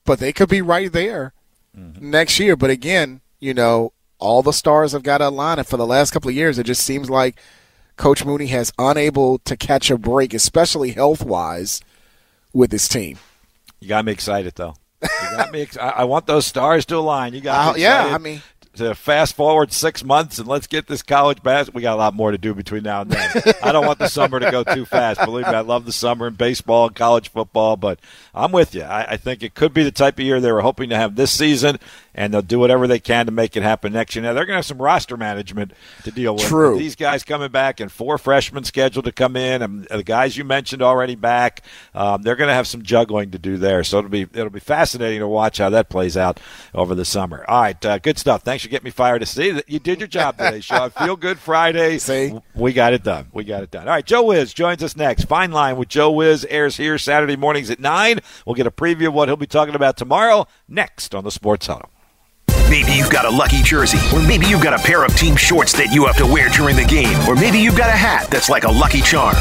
[0.05, 1.33] but they could be right there
[1.77, 2.11] mm-hmm.
[2.11, 2.57] next year.
[2.57, 5.59] But again, you know, all the stars have got to align.
[5.59, 7.37] And for the last couple of years, it just seems like
[7.97, 11.81] Coach Mooney has unable to catch a break, especially health wise,
[12.53, 13.19] with his team.
[13.81, 14.75] You got me excited, though.
[15.05, 15.67] You got me.
[15.81, 17.35] I want those stars to align.
[17.35, 18.11] You got uh, yeah.
[18.15, 18.43] I mean,
[18.77, 21.79] to fast forward six months and let's get this college basketball.
[21.79, 23.55] We got a lot more to do between now and then.
[23.63, 25.21] I don't want the summer to go too fast.
[25.25, 28.01] Believe me, I love the summer in baseball and college football, but
[28.35, 28.83] I'm with you.
[28.83, 31.15] I, I think it could be the type of year they were hoping to have
[31.15, 31.79] this season,
[32.15, 34.23] and they'll do whatever they can to make it happen next year.
[34.23, 35.73] Now they're going to have some roster management
[36.05, 36.45] to deal with.
[36.45, 36.79] True.
[36.79, 40.45] These guys coming back and four freshmen scheduled to come in, and the guys you
[40.45, 41.63] mentioned already back.
[41.95, 43.85] Um, they're going to have some juggling to do there.
[43.85, 46.41] So it'll be it'll be fascinating to watch how that plays out
[46.75, 47.45] over the summer.
[47.49, 48.43] All right, uh, good stuff.
[48.43, 50.91] Thanks for getting me fired to see that you did your job today, Sean.
[51.05, 51.99] Feel good Friday.
[51.99, 53.29] See, we got it done.
[53.33, 53.89] We got it done.
[53.89, 55.25] All right, Joe Wiz joins us next.
[55.25, 58.21] Fine Line with Joe Wiz airs here Saturday mornings at nine.
[58.47, 61.67] We'll get a preview of what he'll be talking about tomorrow next on the Sports
[61.67, 61.91] Huddle.
[62.71, 65.73] Maybe you've got a lucky jersey, or maybe you've got a pair of team shorts
[65.75, 68.49] that you have to wear during the game, or maybe you've got a hat that's
[68.49, 69.37] like a lucky charm.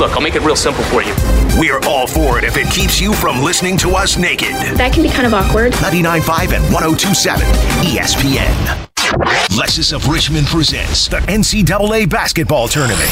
[0.00, 1.14] Look, I'll make it real simple for you.
[1.58, 4.54] We're all for it if it keeps you from listening to us naked.
[4.78, 5.72] That can be kind of awkward.
[5.74, 7.46] 99.5 and 1027
[7.84, 8.91] ESPN.
[9.12, 13.10] Lexus of Richmond presents the NCAA basketball tournament.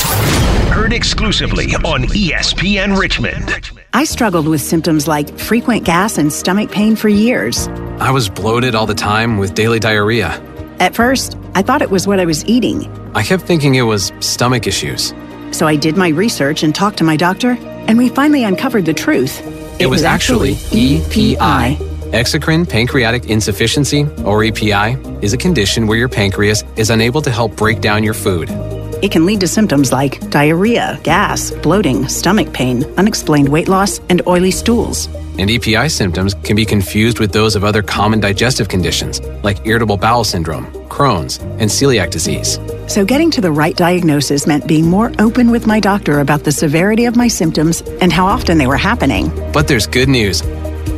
[0.72, 3.70] Heard exclusively on ESPN Richmond.
[3.92, 7.68] I struggled with symptoms like frequent gas and stomach pain for years.
[7.98, 10.28] I was bloated all the time with daily diarrhea.
[10.78, 12.90] At first, I thought it was what I was eating.
[13.14, 15.12] I kept thinking it was stomach issues.
[15.50, 18.94] So I did my research and talked to my doctor, and we finally uncovered the
[18.94, 19.40] truth.
[19.46, 21.89] It, it was, was, actually EPI.
[22.10, 27.54] Exocrine pancreatic insufficiency, or EPI, is a condition where your pancreas is unable to help
[27.56, 28.50] break down your food.
[29.00, 34.22] It can lead to symptoms like diarrhea, gas, bloating, stomach pain, unexplained weight loss, and
[34.26, 35.08] oily stools.
[35.38, 39.96] And EPI symptoms can be confused with those of other common digestive conditions like irritable
[39.96, 42.58] bowel syndrome, Crohn's, and celiac disease.
[42.88, 46.50] So, getting to the right diagnosis meant being more open with my doctor about the
[46.50, 49.30] severity of my symptoms and how often they were happening.
[49.52, 50.42] But there's good news.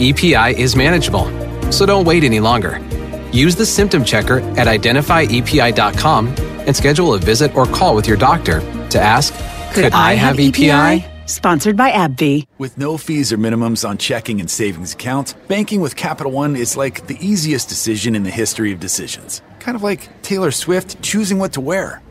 [0.01, 1.27] EPI is manageable.
[1.73, 2.81] So don't wait any longer.
[3.33, 6.29] Use the symptom checker at identifyepi.com
[6.67, 9.35] and schedule a visit or call with your doctor to ask,
[9.73, 11.07] Could, I, have EPI?
[11.27, 12.47] Sponsored by AbbVie.
[12.59, 16.77] With no fees or minimums on checking and savings accounts, banking with Capital One is
[16.77, 19.41] like the easiest decision in the history of decisions.
[19.61, 22.03] Kind of like Taylor Swift choosing what to wear.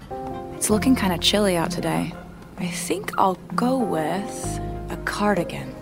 [0.56, 2.14] It's looking kind of chilly out today.
[2.58, 5.76] I think I'll go with a cardigan.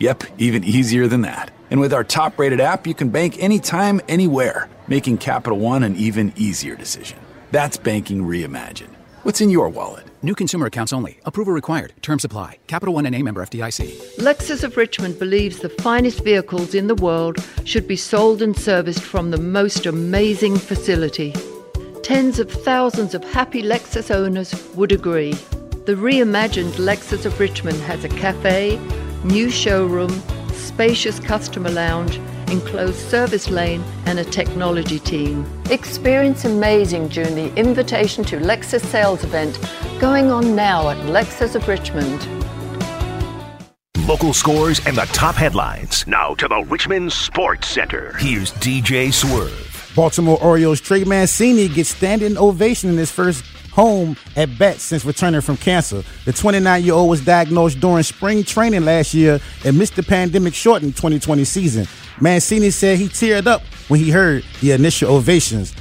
[0.00, 1.52] Yep, even easier than that.
[1.70, 5.94] And with our top rated app, you can bank anytime, anywhere, making Capital One an
[5.96, 7.18] even easier decision.
[7.52, 8.94] That's banking reimagined.
[9.24, 10.04] What's in your wallet?
[10.22, 11.20] New consumer accounts only.
[11.26, 11.92] Approval required.
[12.00, 12.56] Terms apply.
[12.66, 14.16] Capital One and a member FDIC.
[14.16, 19.02] Lexus of Richmond believes the finest vehicles in the world should be sold and serviced
[19.02, 21.34] from the most amazing facility.
[22.02, 25.34] Tens of thousands of happy Lexus owners would agree.
[25.84, 28.80] The reimagined Lexus of Richmond has a cafe,
[29.24, 30.10] new showroom,
[30.52, 32.18] spacious customer lounge,
[32.50, 35.46] enclosed service lane, and a technology team.
[35.70, 39.58] Experience amazing during the Invitation to Lexus sales event
[40.00, 42.26] going on now at Lexus of Richmond.
[44.08, 46.04] Local scores and the top headlines.
[46.06, 48.16] Now to the Richmond Sports Center.
[48.18, 49.92] Here's DJ Swerve.
[49.94, 55.40] Baltimore Orioles Trey Mancini gets standing ovation in his first home at bat since returning
[55.40, 56.02] from cancer.
[56.24, 60.54] The 29 year old was diagnosed during spring training last year and missed the pandemic
[60.54, 61.86] shortened 2020 season.
[62.20, 65.74] Mancini said he teared up when he heard the initial ovations.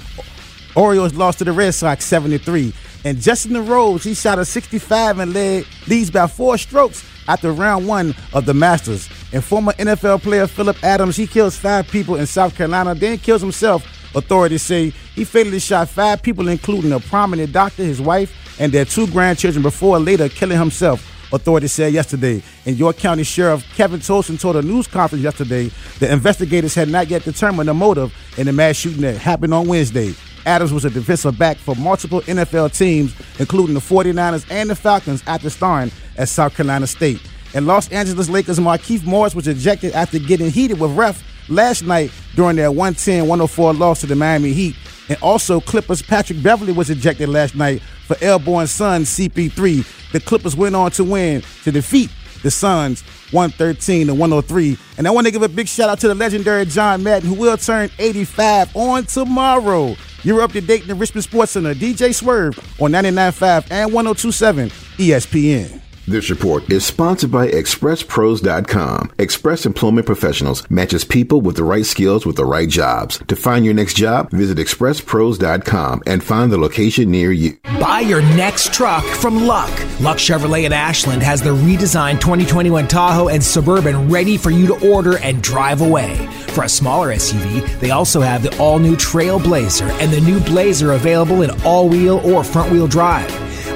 [0.76, 2.74] Orioles lost to the Red Sox 73.
[3.06, 7.88] And Justin Rose, he shot a 65 and led leads by four strokes after round
[7.88, 9.10] one of the Masters.
[9.32, 13.42] And former NFL player Philip Adams, he kills five people in South Carolina, then kills
[13.42, 13.86] himself.
[14.16, 18.86] Authorities say he fatally shot five people, including a prominent doctor, his wife, and their
[18.86, 21.06] two grandchildren before later killing himself.
[21.32, 22.42] Authorities said yesterday.
[22.66, 25.70] And York County Sheriff Kevin Tolson told a news conference yesterday
[26.00, 29.68] the investigators had not yet determined the motive in the mass shooting that happened on
[29.68, 30.14] Wednesday.
[30.46, 35.22] Adams was a defensive back for multiple NFL teams, including the 49ers and the Falcons,
[35.28, 37.22] after starring at South Carolina State.
[37.54, 42.12] And Los Angeles Lakers Markieff Morris was ejected after getting heated with ref last night
[42.36, 44.76] during their 110-104 loss to the Miami Heat.
[45.10, 50.12] And also Clippers Patrick Beverley was ejected last night for airborne Sun CP3.
[50.12, 52.12] The Clippers went on to win to defeat
[52.44, 54.78] the Suns 113 to 103.
[54.98, 57.36] And I want to give a big shout out to the legendary John Madden, who
[57.36, 59.96] will turn 85 on tomorrow.
[60.24, 61.74] You're up to date in the Richmond Sports Center.
[61.74, 65.82] DJ Swerve on 99.5 and 102.7 ESPN.
[66.10, 69.12] This report is sponsored by ExpressPros.com.
[69.20, 73.20] Express Employment Professionals matches people with the right skills with the right jobs.
[73.28, 77.60] To find your next job, visit ExpressPros.com and find the location near you.
[77.80, 79.70] Buy your next truck from Luck.
[80.00, 84.90] Luck Chevrolet in Ashland has the redesigned 2021 Tahoe and Suburban ready for you to
[84.90, 86.18] order and drive away.
[86.56, 90.94] For a smaller SUV, they also have the all new Trailblazer and the new Blazer
[90.94, 93.30] available in all wheel or front wheel drive.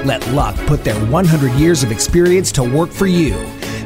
[0.04, 3.34] Let Luck put their 100 years of experience to work for you.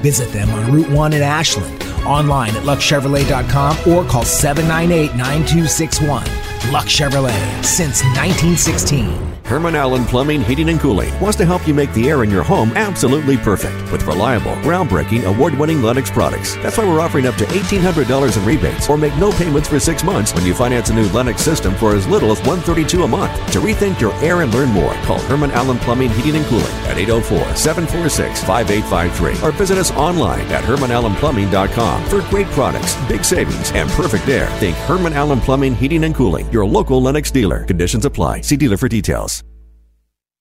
[0.03, 6.25] Visit them on Route 1 in Ashland, online at luckchevrolet.com or call 798 9261.
[6.73, 9.28] Luck Chevrolet, since 1916.
[9.49, 12.43] Herman Allen Plumbing, Heating, and Cooling wants to help you make the air in your
[12.43, 16.55] home absolutely perfect with reliable, groundbreaking, award winning Lennox products.
[16.57, 20.05] That's why we're offering up to $1,800 in rebates or make no payments for six
[20.05, 23.33] months when you finance a new Lennox system for as little as 132 a month.
[23.53, 26.99] To rethink your air and learn more, call Herman Allen Plumbing, Heating, and Cooling at
[26.99, 33.89] 804 746 5853 or visit us online at HermanAllenPlumbing.com for great products, big savings, and
[33.93, 34.51] perfect air.
[34.59, 37.65] Think Herman Allen Plumbing, Heating, and Cooling, your local Lennox dealer.
[37.65, 38.43] Conditions apply.
[38.43, 39.38] See dealer for details.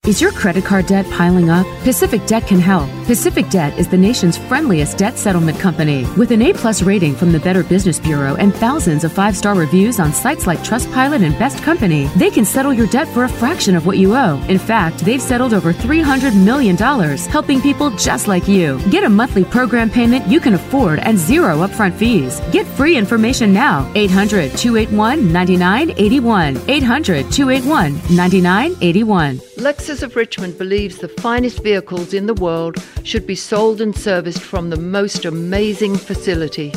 [0.06, 1.66] Is your credit card debt piling up?
[1.82, 2.88] Pacific Debt can help.
[3.04, 6.06] Pacific Debt is the nation's friendliest debt settlement company.
[6.16, 10.14] With an A-plus rating from the Better Business Bureau and thousands of five-star reviews on
[10.14, 13.84] sites like Trustpilot and Best Company, they can settle your debt for a fraction of
[13.84, 14.42] what you owe.
[14.48, 18.80] In fact, they've settled over $300 million, helping people just like you.
[18.90, 22.40] Get a monthly program payment you can afford and zero upfront fees.
[22.50, 23.84] Get free information now.
[23.92, 26.56] 800-281-9981.
[26.56, 29.40] 800-281-9981.
[29.88, 34.42] Lexus of Richmond believes the finest vehicles in the world should be sold and serviced
[34.42, 36.74] from the most amazing facility.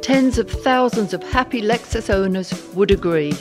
[0.00, 3.32] Tens of thousands of happy Lexus owners would agree.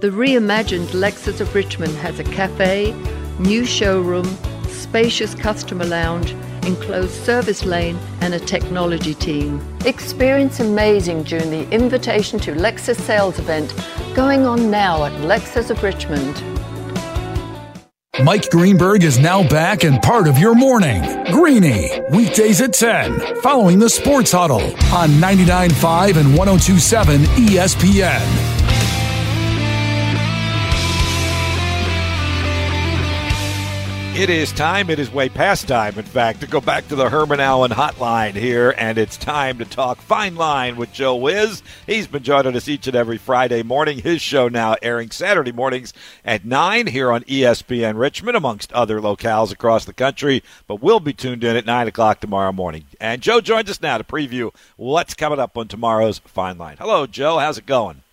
[0.00, 2.94] The reimagined Lexus of Richmond has a cafe,
[3.38, 4.24] new showroom,
[4.68, 6.30] spacious customer lounge,
[6.64, 9.60] enclosed service lane, and a technology team.
[9.84, 13.74] Experience amazing during the Invitation to Lexus sales event
[14.14, 16.42] going on now at Lexus of Richmond.
[18.22, 21.02] Mike Greenberg is now back and part of your morning.
[21.32, 24.62] Greeny, weekdays at 10, following the Sports Huddle
[24.94, 28.73] on 99.5 and 102.7 ESPN.
[34.16, 34.90] It is time.
[34.90, 38.34] It is way past time, in fact, to go back to the Herman Allen hotline
[38.34, 41.64] here, and it's time to talk Fine Line with Joe Wiz.
[41.84, 43.98] He's been joining us each and every Friday morning.
[43.98, 45.92] His show now airing Saturday mornings
[46.24, 51.12] at 9 here on ESPN Richmond, amongst other locales across the country, but we'll be
[51.12, 52.84] tuned in at 9 o'clock tomorrow morning.
[53.00, 56.76] And Joe joins us now to preview what's coming up on tomorrow's Fine Line.
[56.78, 57.38] Hello, Joe.
[57.40, 58.03] How's it going?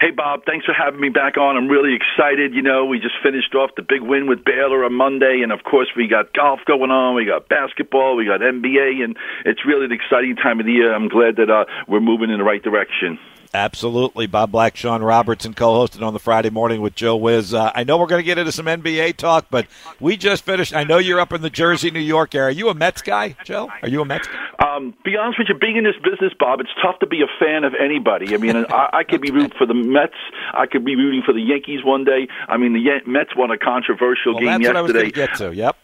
[0.00, 1.56] Hey, Bob, thanks for having me back on.
[1.56, 2.54] I'm really excited.
[2.54, 5.64] You know, we just finished off the big win with Baylor on Monday, and of
[5.64, 9.86] course, we got golf going on, we got basketball, we got NBA, and it's really
[9.86, 10.94] an exciting time of the year.
[10.94, 13.18] I'm glad that uh, we're moving in the right direction.
[13.54, 14.26] Absolutely.
[14.26, 17.54] Bob Black, Sean Robertson co hosted on the Friday morning with Joe Wiz.
[17.54, 19.66] Uh, I know we're going to get into some NBA talk, but
[20.00, 20.74] we just finished.
[20.74, 22.48] I know you're up in the Jersey, New York area.
[22.48, 23.70] Are you a Mets guy, Joe?
[23.82, 24.48] Are you a Mets guy?
[24.58, 27.30] Um, be honest with you, being in this business, Bob, it's tough to be a
[27.38, 28.34] fan of anybody.
[28.34, 30.14] I mean, I, I could be rooting for the Mets.
[30.52, 32.28] I could be rooting for the Yankees one day.
[32.48, 34.98] I mean, the Mets won a controversial well, game that's yesterday.
[34.98, 35.54] What I was get to.
[35.54, 35.76] Yep.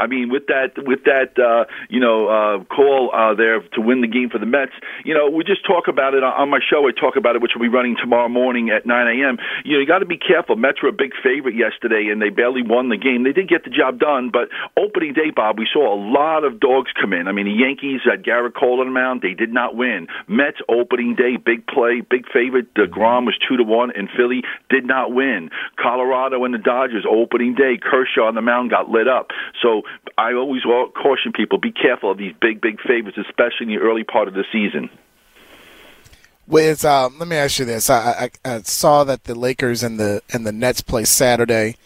[0.00, 4.00] I mean, with that with that uh, you know uh, call uh, there to win
[4.00, 4.72] the game for the Mets,
[5.04, 6.88] you know, we just talk about it on my show.
[6.88, 9.36] I talk about it, which will be running tomorrow morning at 9 a.m.
[9.64, 10.56] You know, you got to be careful.
[10.56, 13.24] Mets were a big favorite yesterday, and they barely won the game.
[13.24, 14.48] They did get the job done, but
[14.80, 17.28] opening day, Bob, we saw a lot of dogs come in.
[17.28, 20.08] I mean, the Yankees had Gerrit Cole on the mound; they did not win.
[20.28, 22.72] Mets opening day, big play, big favorite.
[22.72, 25.50] Degrom was two to one, and Philly did not win.
[25.76, 29.30] Colorado and the Dodgers opening day, Kershaw on the mound got lit up.
[29.60, 29.82] So
[30.18, 34.04] I always caution people: be careful of these big, big favorites, especially in the early
[34.04, 34.90] part of the season.
[36.46, 40.00] With um, let me ask you this: I, I, I saw that the Lakers and
[40.00, 41.76] the and the Nets play Saturday.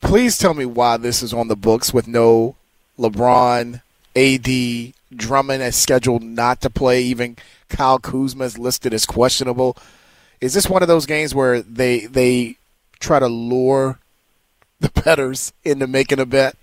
[0.00, 2.56] Please tell me why this is on the books with no
[2.98, 3.80] LeBron,
[4.14, 7.02] AD, Drummond as scheduled not to play.
[7.02, 7.36] Even
[7.68, 9.76] Kyle Kuzma is listed as questionable.
[10.40, 12.56] Is this one of those games where they they
[13.00, 13.98] try to lure
[14.80, 16.56] the bettors into making a bet?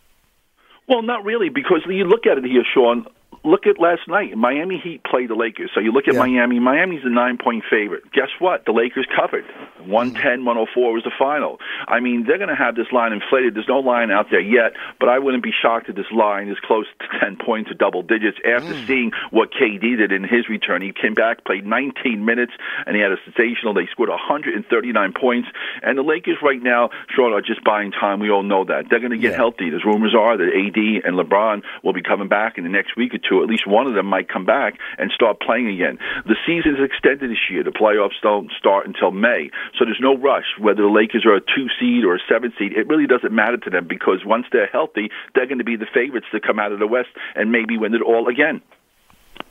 [0.87, 3.05] Well, not really, because you look at it here, Sean
[3.43, 4.35] look at last night.
[4.37, 5.71] Miami Heat played the Lakers.
[5.73, 6.19] So you look at yeah.
[6.19, 6.59] Miami.
[6.59, 8.03] Miami's a nine point favorite.
[8.11, 8.65] Guess what?
[8.65, 9.45] The Lakers covered.
[9.81, 11.57] 110 104 was the final.
[11.87, 13.55] I mean, they're going to have this line inflated.
[13.55, 16.57] There's no line out there yet, but I wouldn't be shocked if this line is
[16.63, 18.87] close to 10 points or double digits after mm.
[18.87, 20.81] seeing what KD did in his return.
[20.81, 22.53] He came back, played 19 minutes,
[22.85, 23.73] and he had a sensational.
[23.73, 25.49] They scored 139 points.
[25.81, 28.19] And the Lakers right now, Sean, are just buying time.
[28.19, 28.85] We all know that.
[28.89, 29.37] They're going to get yeah.
[29.37, 29.69] healthy.
[29.69, 33.13] There's rumors are that AD and LeBron will be coming back in the next week
[33.13, 33.30] or two.
[33.31, 35.97] So at least one of them might come back and start playing again.
[36.25, 37.63] The season is extended this year.
[37.63, 39.49] The playoffs don't start until May.
[39.79, 42.73] So there's no rush whether the Lakers are a two seed or a seven seed.
[42.73, 45.87] It really doesn't matter to them because once they're healthy, they're going to be the
[45.93, 48.61] favorites to come out of the West and maybe win it all again.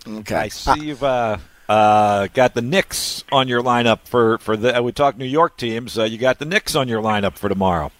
[0.06, 0.34] Okay.
[0.34, 1.38] I see you've uh,
[1.70, 4.82] uh, got the Knicks on your lineup for for the.
[4.82, 5.98] We talk New York teams.
[5.98, 7.92] Uh, you got the Knicks on your lineup for tomorrow.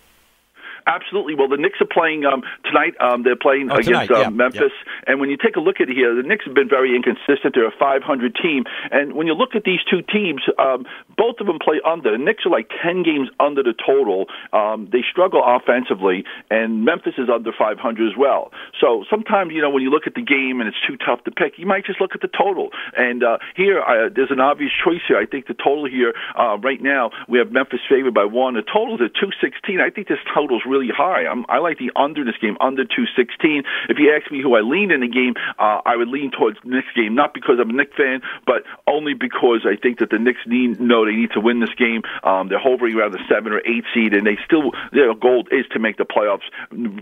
[0.86, 1.34] Absolutely.
[1.34, 2.94] Well, the Knicks are playing um, tonight.
[3.00, 5.04] Um, they're playing oh, against uh, yeah, Memphis, yeah.
[5.06, 7.54] and when you take a look at it here, the Knicks have been very inconsistent.
[7.54, 11.46] They're a 500 team, and when you look at these two teams, um, both of
[11.46, 12.12] them play under.
[12.12, 14.26] The Knicks are like 10 games under the total.
[14.52, 17.76] Um, they struggle offensively, and Memphis is under 500
[18.06, 18.52] as well.
[18.80, 21.30] So sometimes, you know, when you look at the game and it's too tough to
[21.30, 22.70] pick, you might just look at the total.
[22.96, 25.18] And uh, here, uh, there's an obvious choice here.
[25.18, 28.54] I think the total here uh, right now we have Memphis favored by one.
[28.54, 29.80] The total is at 216.
[29.80, 31.26] I think this total is really high.
[31.26, 33.62] I'm, I like the under this game, under 216.
[33.88, 36.58] If you ask me who I lean in the game, uh, I would lean towards
[36.64, 40.18] Knicks game, not because I'm a Knicks fan, but only because I think that the
[40.18, 42.02] Knicks need know they need to win this game.
[42.22, 45.66] Um, they're hovering around the seven or eight seed, and they still their goal is
[45.72, 46.46] to make the playoffs.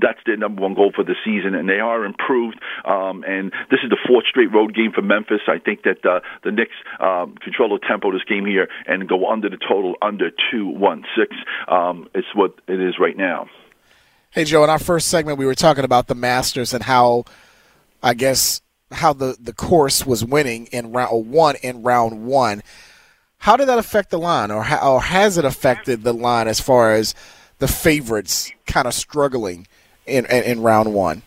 [0.01, 2.59] That's their number one goal for the season, and they are improved.
[2.85, 5.43] Um, and this is the fourth straight road game for Memphis.
[5.47, 9.31] I think that uh, the Knicks um, control the tempo this game here and go
[9.31, 11.35] under the total under two one six.
[11.69, 13.49] Um, it's what it is right now.
[14.31, 17.25] Hey, Joe, in our first segment, we were talking about the Masters and how,
[18.03, 18.61] I guess,
[18.93, 22.63] how the, the course was winning in round one in round one.
[23.39, 26.61] How did that affect the line, or, how, or has it affected the line as
[26.61, 27.15] far as
[27.59, 29.67] the favorites kind of struggling
[30.05, 31.23] in, in, in round one?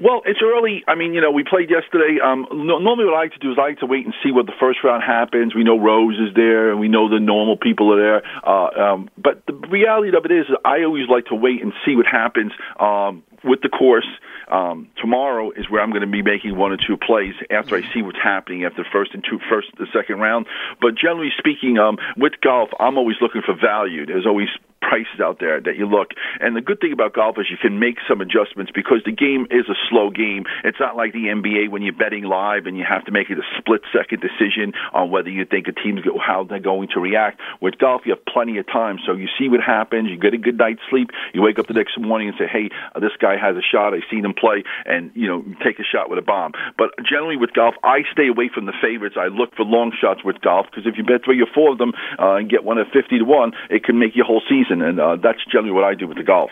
[0.00, 0.82] Well, it's early.
[0.88, 2.16] I mean, you know, we played yesterday.
[2.24, 4.32] Um, no, normally, what I like to do is I like to wait and see
[4.32, 5.54] what the first round happens.
[5.54, 8.22] We know Rose is there, and we know the normal people are there.
[8.42, 11.96] Uh, um, but the reality of it is, I always like to wait and see
[11.96, 14.08] what happens um, with the course.
[14.48, 17.82] Um, tomorrow is where I'm going to be making one or two plays after I
[17.92, 20.46] see what's happening after first and two, first the second round.
[20.80, 24.06] But generally speaking, um, with golf, I'm always looking for value.
[24.06, 24.48] There's always
[24.90, 26.18] prices out there that you look.
[26.40, 29.46] And the good thing about golf is you can make some adjustments because the game
[29.54, 30.50] is a slow game.
[30.64, 33.38] It's not like the NBA when you're betting live and you have to make a
[33.56, 37.40] split second decision on whether you think a team's how they're going to react.
[37.60, 40.10] With golf, you have plenty of time, so you see what happens.
[40.10, 41.10] You get a good night's sleep.
[41.32, 42.70] You wake up the next morning and say, "Hey,
[43.00, 43.94] this guy has a shot.
[43.94, 46.52] I seen him play," and you know, take a shot with a bomb.
[46.76, 49.16] But generally with golf, I stay away from the favorites.
[49.18, 51.78] I look for long shots with golf because if you bet three or four of
[51.78, 54.79] them uh, and get one at fifty to one, it can make your whole season,
[54.82, 56.50] and uh, that's generally what I do with the golf.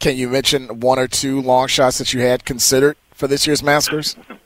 [0.00, 3.62] Can you mention one or two long shots that you had considered for this year's
[3.62, 4.16] Masters?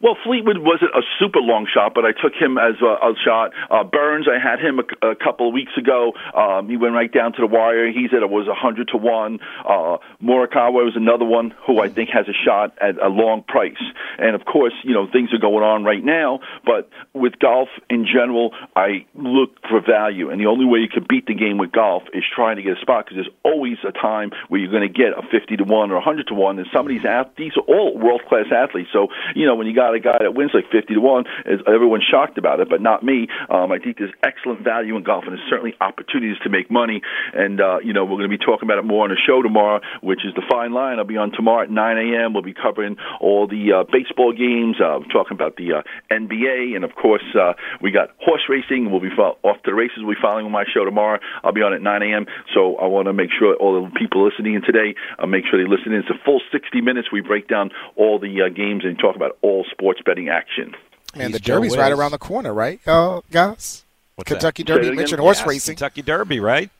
[0.00, 3.50] Well, Fleetwood wasn't a super long shot, but I took him as a, a shot.
[3.68, 6.12] Uh, Burns, I had him a, a couple of weeks ago.
[6.34, 7.90] Um, he went right down to the wire.
[7.90, 9.40] He said it was a hundred to one.
[9.66, 13.82] Uh, Morikawa was another one who I think has a shot at a long price.
[14.18, 16.40] And of course, you know things are going on right now.
[16.64, 21.06] But with golf in general, I look for value, and the only way you can
[21.08, 23.90] beat the game with golf is trying to get a spot because there's always a
[23.90, 26.58] time where you're going to get a fifty to one or a hundred to one.
[26.58, 28.90] And some of these athletes are all world class athletes.
[28.92, 31.24] So you know when you got got a guy that wins like 50 to 1,
[31.46, 33.28] Is everyone's shocked about it, but not me.
[33.48, 37.00] Um, I think there's excellent value in golf, and there's certainly opportunities to make money.
[37.32, 39.42] And, uh, you know, we're going to be talking about it more on the show
[39.42, 40.98] tomorrow, which is the fine line.
[40.98, 42.32] I'll be on tomorrow at 9 a.m.
[42.32, 45.82] We'll be covering all the uh, baseball games, uh, talking about the uh,
[46.12, 48.90] NBA, and of course, uh, we got horse racing.
[48.90, 49.98] We'll be fo- off to the races.
[49.98, 51.18] We'll be following my show tomorrow.
[51.42, 52.26] I'll be on at 9 a.m.
[52.54, 55.56] So I want to make sure all the people listening in today, uh, make sure
[55.56, 56.00] they listen in.
[56.00, 57.08] It's a full 60 minutes.
[57.12, 60.74] We break down all the uh, games and talk about all sports betting action.
[61.16, 63.84] Man, the Derby's right around the corner, right, uh, guys?
[64.16, 64.66] What's Kentucky that?
[64.74, 64.84] Derby.
[64.86, 65.76] Say You mentioned horse Yes, racing.
[65.76, 66.70] Kentucky Derby, right?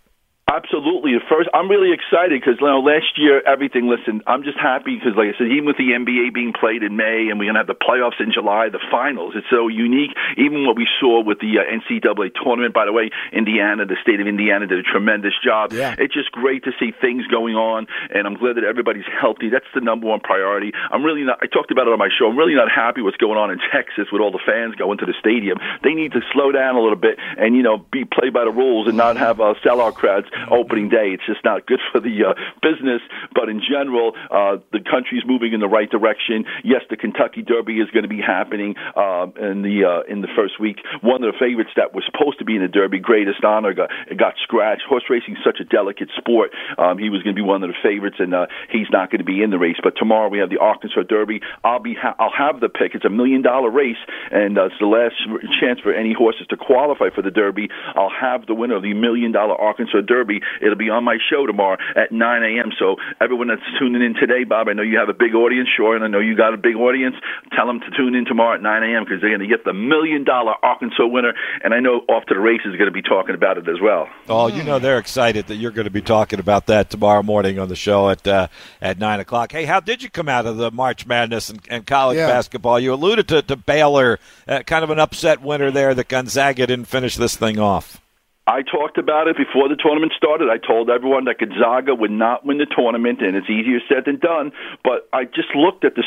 [0.49, 1.13] Absolutely.
[1.13, 3.85] The first, I'm really excited because you know, last year everything.
[3.85, 6.97] Listen, I'm just happy because, like I said, even with the NBA being played in
[6.97, 9.37] May and we're gonna have the playoffs in July, the finals.
[9.37, 10.17] It's so unique.
[10.41, 12.73] Even what we saw with the uh, NCAA tournament.
[12.73, 15.77] By the way, Indiana, the state of Indiana, did a tremendous job.
[15.77, 16.01] Yeah.
[16.01, 19.53] It's just great to see things going on, and I'm glad that everybody's healthy.
[19.53, 20.73] That's the number one priority.
[20.91, 21.45] I'm really not.
[21.45, 22.25] I talked about it on my show.
[22.25, 25.07] I'm really not happy what's going on in Texas with all the fans going to
[25.07, 25.61] the stadium.
[25.85, 28.51] They need to slow down a little bit and you know be play by the
[28.51, 31.15] rules and not have uh, sellout crowds opening day.
[31.15, 33.03] It's just not good for the uh, business.
[33.35, 36.45] But in general, uh, the country's moving in the right direction.
[36.65, 40.29] Yes, the Kentucky Derby is going to be happening uh, in the uh, in the
[40.37, 40.79] first week.
[41.03, 43.91] One of the favorites that was supposed to be in the Derby, Greatest Honor, got
[44.17, 44.83] got scratched.
[44.89, 46.51] Horse racing is such a delicate sport.
[46.77, 49.21] Um, he was going to be one of the favorites, and uh, he's not going
[49.21, 49.79] to be in the race.
[49.83, 51.41] But tomorrow we have the Arkansas Derby.
[51.65, 52.95] I'll be ha- I'll have the pick.
[52.95, 55.17] It's a million dollar race, and uh, it's the last
[55.61, 57.69] chance for any horses to qualify for the Derby.
[57.95, 60.28] I'll have the winner of the million dollar Arkansas Derby.
[60.61, 62.71] It'll be on my show tomorrow at 9 a.m.
[62.79, 65.97] So everyone that's tuning in today, Bob, I know you have a big audience, sure,
[65.97, 67.17] and I know you got a big audience.
[67.57, 69.05] Tell them to tune in tomorrow at 9 a.m.
[69.05, 71.33] because they're going to get the million dollar Arkansas winner,
[71.65, 73.81] and I know off to the races is going to be talking about it as
[73.83, 74.09] well.
[74.29, 77.59] Oh, you know they're excited that you're going to be talking about that tomorrow morning
[77.59, 78.49] on the show at uh,
[78.83, 79.53] at nine o'clock.
[79.53, 82.27] Hey, how did you come out of the March Madness and, and college Yeah.
[82.27, 82.79] basketball?
[82.81, 86.87] You alluded to, to Baylor, uh, kind of an upset winner there that Gonzaga didn't
[86.87, 88.01] finish this thing off.
[88.49, 90.49] I talked about it before the tournament started.
[90.49, 94.17] I told everyone that Gonzaga would not win the tournament, and it's easier said than
[94.17, 94.57] done.
[94.81, 96.05] But I just looked at the,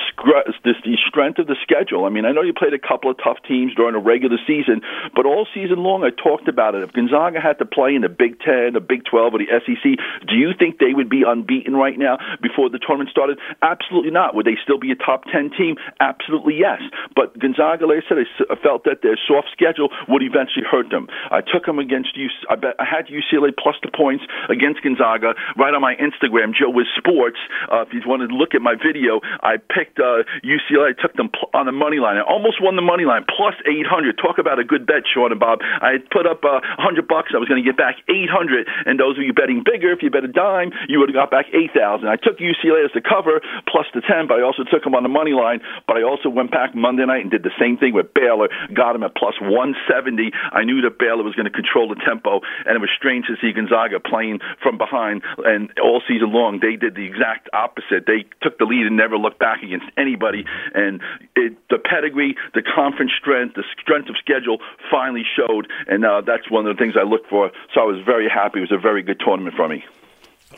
[0.66, 2.06] this, the strength of the schedule.
[2.06, 4.82] I mean, I know you played a couple of tough teams during the regular season,
[5.14, 6.82] but all season long I talked about it.
[6.82, 10.02] If Gonzaga had to play in the Big Ten, the Big Twelve, or the SEC,
[10.26, 13.38] do you think they would be unbeaten right now before the tournament started?
[13.62, 14.34] Absolutely not.
[14.34, 15.78] Would they still be a top ten team?
[16.02, 16.82] Absolutely yes.
[17.14, 18.18] But Gonzaga, like I said,
[18.50, 21.06] I felt that their soft schedule would eventually hurt them.
[21.30, 22.31] I took them against you.
[22.50, 26.70] I bet I had UCLA plus the points against Gonzaga right on my Instagram, Joe
[26.70, 27.38] with Sports.
[27.72, 30.94] Uh, if you want to look at my video, I picked uh, UCLA.
[30.94, 32.18] I took them pl- on the money line.
[32.18, 34.18] I almost won the money line plus 800.
[34.18, 35.60] Talk about a good bet, Sean and Bob.
[35.64, 37.32] I had put up uh, 100 bucks.
[37.36, 38.68] I was going to get back 800.
[38.86, 41.32] And those of you betting bigger, if you bet a dime, you would have got
[41.32, 42.08] back 8,000.
[42.08, 45.04] I took UCLA as the cover plus the 10, but I also took them on
[45.04, 45.62] the money line.
[45.88, 48.50] But I also went back Monday night and did the same thing with Baylor.
[48.74, 50.32] Got them at plus 170.
[50.52, 53.36] I knew that Baylor was going to control the tempo, and it was strange to
[53.42, 55.22] see Gonzaga playing from behind.
[55.46, 58.06] And all season long, they did the exact opposite.
[58.06, 60.46] They took the lead and never looked back against anybody.
[60.74, 61.02] And
[61.36, 64.60] it, the pedigree, the conference strength, the strength of schedule
[64.90, 65.68] finally showed.
[65.88, 67.52] And uh, that's one of the things I looked for.
[67.74, 68.60] So I was very happy.
[68.60, 69.84] It was a very good tournament for me.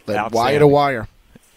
[0.07, 1.07] Like wire to wire.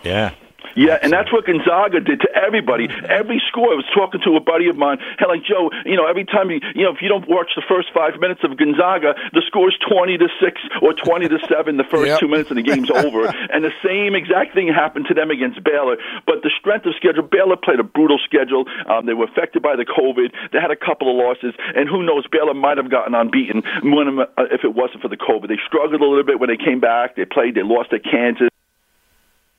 [0.04, 0.34] Yeah.
[0.74, 2.88] Yeah, and that's what Gonzaga did to everybody.
[3.08, 3.72] Every score.
[3.72, 6.50] I was talking to a buddy of mine, and like Joe, you know, every time
[6.50, 9.76] you, you know, if you don't watch the first five minutes of Gonzaga, the score's
[9.88, 12.20] twenty to six or twenty to seven the first Yep.
[12.20, 13.26] two minutes, and the game's over.
[13.26, 15.96] And the same exact thing happened to them against Baylor.
[16.26, 18.64] But the strength of schedule, Baylor played a brutal schedule.
[18.88, 20.32] Um, they were affected by the COVID.
[20.52, 24.18] They had a couple of losses, and who knows, Baylor might have gotten unbeaten when,
[24.20, 25.48] uh, if it wasn't for the COVID.
[25.48, 27.16] They struggled a little bit when they came back.
[27.16, 27.54] They played.
[27.54, 28.48] They lost at Kansas.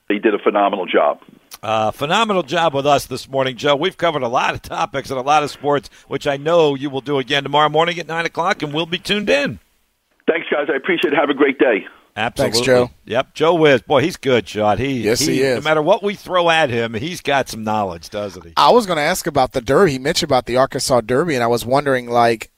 [0.10, 1.20] They did a phenomenal job.
[1.62, 3.76] Uh, phenomenal job with us this morning, Joe.
[3.76, 6.90] We've covered a lot of topics and a lot of sports, which I know you
[6.90, 9.60] will do again tomorrow morning at 9 o'clock, and we'll be tuned in.
[10.28, 10.68] Thanks, guys.
[10.72, 11.18] I appreciate it.
[11.18, 11.86] Have a great day.
[12.16, 12.62] Absolutely.
[12.64, 12.90] Joe.
[13.06, 13.82] Yep, Joe Wiz.
[13.84, 14.80] Boy, he's good, shot.
[14.80, 15.58] He, Yes, he is.
[15.64, 18.54] No matter what we throw at him, he's got some knowledge, doesn't he?
[18.58, 19.94] I was going to ask about the Derby.
[19.94, 22.50] He mentioned about the Arkansas Derby, and I was wondering, like,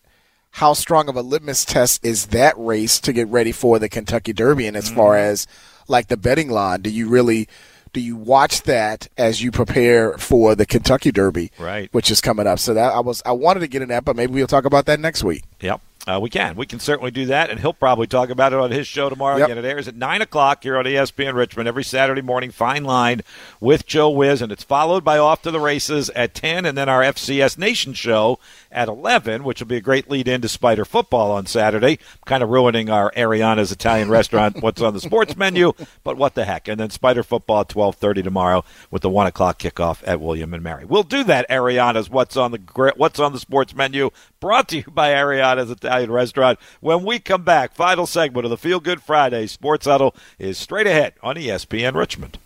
[0.52, 4.34] how strong of a litmus test is that race to get ready for the Kentucky
[4.34, 4.66] Derby?
[4.66, 5.32] And as far Mm-hmm.
[5.32, 5.48] as
[5.90, 7.48] like the betting line, do you really
[7.92, 11.90] do you watch that as you prepare for the Kentucky Derby, Right.
[11.92, 12.60] which is coming up?
[12.60, 14.86] So that I was I wanted to get in that, but maybe we'll talk about
[14.86, 15.44] that next week.
[15.62, 15.82] Yep.
[16.10, 16.56] Uh, we can.
[16.56, 19.38] We can certainly do that, and he'll probably talk about it on his show tomorrow.
[19.38, 19.50] Yep.
[19.50, 23.22] Again, it airs at 9 o'clock here on ESPN Richmond every Saturday morning, Fine Line
[23.60, 26.90] with Joe Wiz, and it's followed by Off to the Races at 10, and then
[26.90, 28.40] our FCS Nation show
[28.72, 32.00] at 11, which will be a great lead into Spider Football on Saturday.
[32.26, 36.46] Kind of ruining our Ariana's Italian restaurant, what's on the sports menu, but what the
[36.46, 36.68] heck.
[36.68, 40.64] And then Spider Football at 12.30 tomorrow with the 1 o'clock kickoff at William and
[40.64, 40.86] Mary.
[40.86, 44.10] We'll do that, Ariana's What's on the What's on the Sports Menu,
[44.40, 46.60] brought to you by Ariana's Italian Restaurant.
[46.80, 50.88] When we come back, final segment of the Feel Good Friday Sports Huddle is straight
[50.88, 52.38] ahead on ESPN Richmond.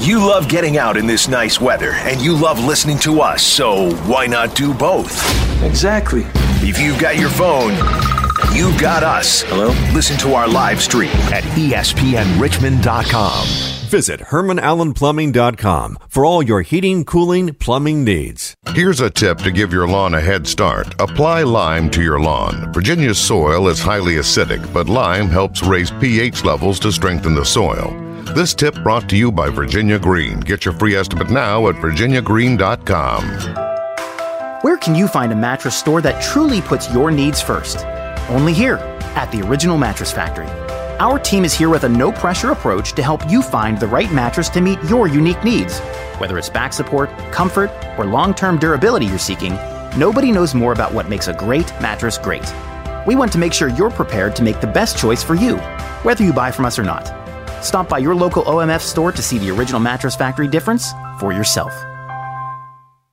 [0.00, 3.92] You love getting out in this nice weather, and you love listening to us, so
[4.06, 5.12] why not do both?
[5.62, 6.24] Exactly.
[6.60, 7.74] If you've got your phone,
[8.54, 9.42] you've got us.
[9.42, 9.68] Hello?
[9.94, 13.46] Listen to our live stream at espnrichmond.com.
[13.88, 18.54] Visit HermanAllenPlumbing.com for all your heating, cooling, plumbing needs.
[18.74, 20.94] Here's a tip to give your lawn a head start.
[21.00, 22.70] Apply lime to your lawn.
[22.72, 27.96] Virginia's soil is highly acidic, but lime helps raise pH levels to strengthen the soil.
[28.34, 30.40] This tip brought to you by Virginia Green.
[30.40, 33.24] Get your free estimate now at virginiagreen.com.
[34.60, 37.78] Where can you find a mattress store that truly puts your needs first?
[38.28, 38.76] Only here,
[39.16, 40.46] at the Original Mattress Factory.
[41.00, 44.12] Our team is here with a no pressure approach to help you find the right
[44.12, 45.78] mattress to meet your unique needs.
[46.18, 49.54] Whether it's back support, comfort, or long term durability you're seeking,
[49.96, 52.44] nobody knows more about what makes a great mattress great.
[53.06, 55.56] We want to make sure you're prepared to make the best choice for you,
[56.02, 57.06] whether you buy from us or not.
[57.64, 61.72] Stop by your local OMF store to see the Original Mattress Factory difference for yourself.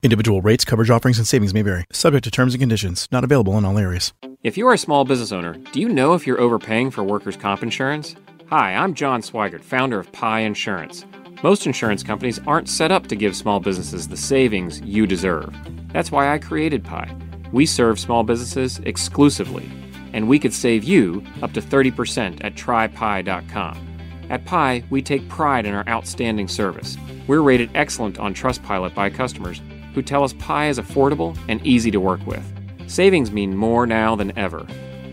[0.03, 3.57] Individual rates, coverage offerings, and savings may vary, subject to terms and conditions, not available
[3.57, 4.13] in all areas.
[4.45, 7.35] If you are a small business owner, do you know if you're overpaying for workers'
[7.35, 8.15] comp insurance?
[8.51, 11.03] Hi, I'm John Swigart, founder of Pie Insurance.
[11.41, 15.51] Most insurance companies aren't set up to give small businesses the savings you deserve.
[15.91, 17.11] That's why I created Pie.
[17.51, 19.67] We serve small businesses exclusively,
[20.13, 23.97] and we could save you up to 30% at trypie.com.
[24.29, 26.97] At Pie, we take pride in our outstanding service.
[27.25, 29.59] We're rated excellent on Trustpilot by customers
[29.95, 32.45] who tell us Pie is affordable and easy to work with.
[32.87, 34.65] Savings mean more now than ever.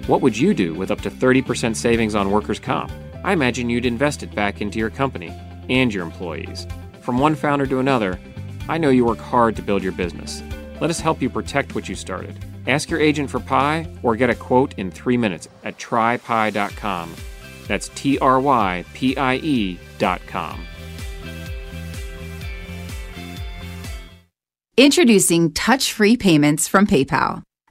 [0.06, 2.90] What would you do with up to 30% savings on workers' comp?
[3.24, 5.32] I imagine you'd invest it back into your company
[5.68, 6.66] and your employees.
[7.00, 8.18] From one founder to another,
[8.68, 10.42] I know you work hard to build your business.
[10.80, 12.38] Let us help you protect what you started.
[12.66, 17.14] Ask your agent for Pie or get a quote in three minutes at trypie.com.
[17.68, 20.66] That's T R Y P I E dot com.
[24.76, 27.42] Introducing touch free payments from PayPal,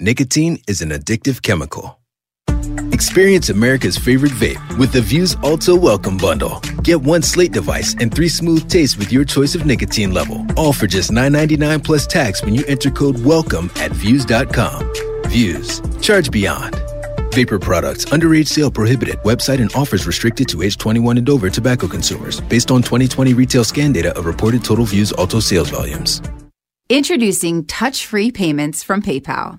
[0.00, 1.98] Nicotine is an addictive chemical.
[2.92, 6.60] Experience America's favorite vape with the Vuse Alto Welcome Bundle.
[6.84, 10.46] Get one slate device and three smooth tastes with your choice of nicotine level.
[10.56, 14.82] All for just $9.99 plus tax when you enter code WELCOME at Vuse.com.
[15.24, 15.80] Vuse.
[16.00, 16.80] Charge beyond.
[17.34, 19.16] Vapor products, underage sale prohibited.
[19.24, 22.40] Website and offers restricted to age 21 and over tobacco consumers.
[22.42, 26.22] Based on 2020 retail scan data of reported total Vuse Alto sales volumes.
[26.88, 29.58] Introducing touch free payments from PayPal,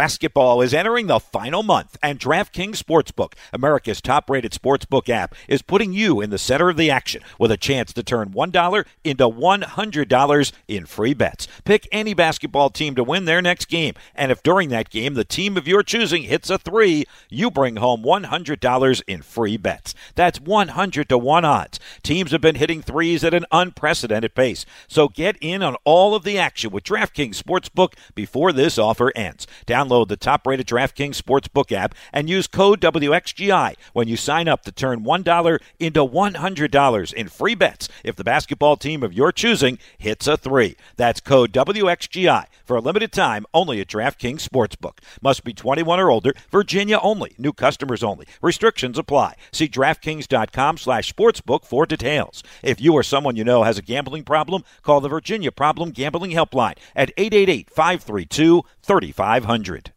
[0.00, 5.60] Basketball is entering the final month, and DraftKings Sportsbook, America's top rated sportsbook app, is
[5.60, 9.28] putting you in the center of the action with a chance to turn $1 into
[9.28, 11.46] $100 in free bets.
[11.66, 15.22] Pick any basketball team to win their next game, and if during that game the
[15.22, 19.94] team of your choosing hits a three, you bring home $100 in free bets.
[20.14, 21.78] That's 100 to 1 odds.
[22.02, 26.24] Teams have been hitting threes at an unprecedented pace, so get in on all of
[26.24, 29.46] the action with DraftKings Sportsbook before this offer ends.
[29.66, 34.62] Download the top rated DraftKings Sportsbook app and use code WXGI when you sign up
[34.62, 39.78] to turn $1 into $100 in free bets if the basketball team of your choosing
[39.98, 40.76] hits a three.
[40.96, 44.98] That's code WXGI for a limited time only at DraftKings Sportsbook.
[45.20, 48.26] Must be 21 or older, Virginia only, new customers only.
[48.40, 49.34] Restrictions apply.
[49.52, 52.42] See DraftKings.com slash sportsbook for details.
[52.62, 56.30] If you or someone you know has a gambling problem, call the Virginia Problem Gambling
[56.30, 59.92] Helpline at 888 532 3500.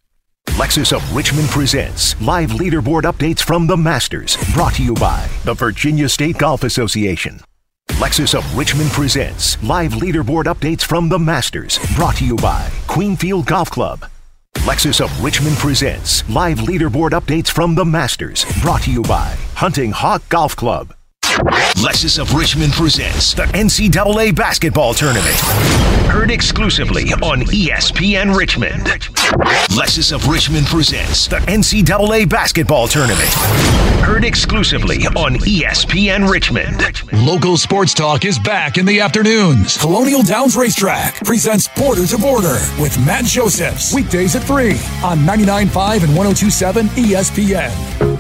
[0.49, 5.55] Lexus of Richmond presents live leaderboard updates from the Masters, brought to you by the
[5.55, 7.39] Virginia State Golf Association.
[7.93, 13.47] Lexus of Richmond presents live leaderboard updates from the Masters, brought to you by Queenfield
[13.47, 14.05] Golf Club.
[14.57, 19.89] Lexus of Richmond presents live leaderboard updates from the Masters, brought to you by Hunting
[19.89, 20.93] Hawk Golf Club.
[21.33, 25.35] Lexus of Richmond presents the NCAA basketball tournament.
[26.07, 28.85] Heard exclusively on ESPN Richmond.
[29.71, 33.29] Lexus of Richmond presents the NCAA basketball tournament.
[34.03, 37.01] Heard exclusively on ESPN Richmond.
[37.25, 39.75] Local sports talk is back in the afternoons.
[39.77, 43.91] Colonial Downs Racetrack presents Border to Border with Matt Josephs.
[43.91, 44.73] Weekdays at 3
[45.03, 48.12] on 99.5 and 102.7 ESPN.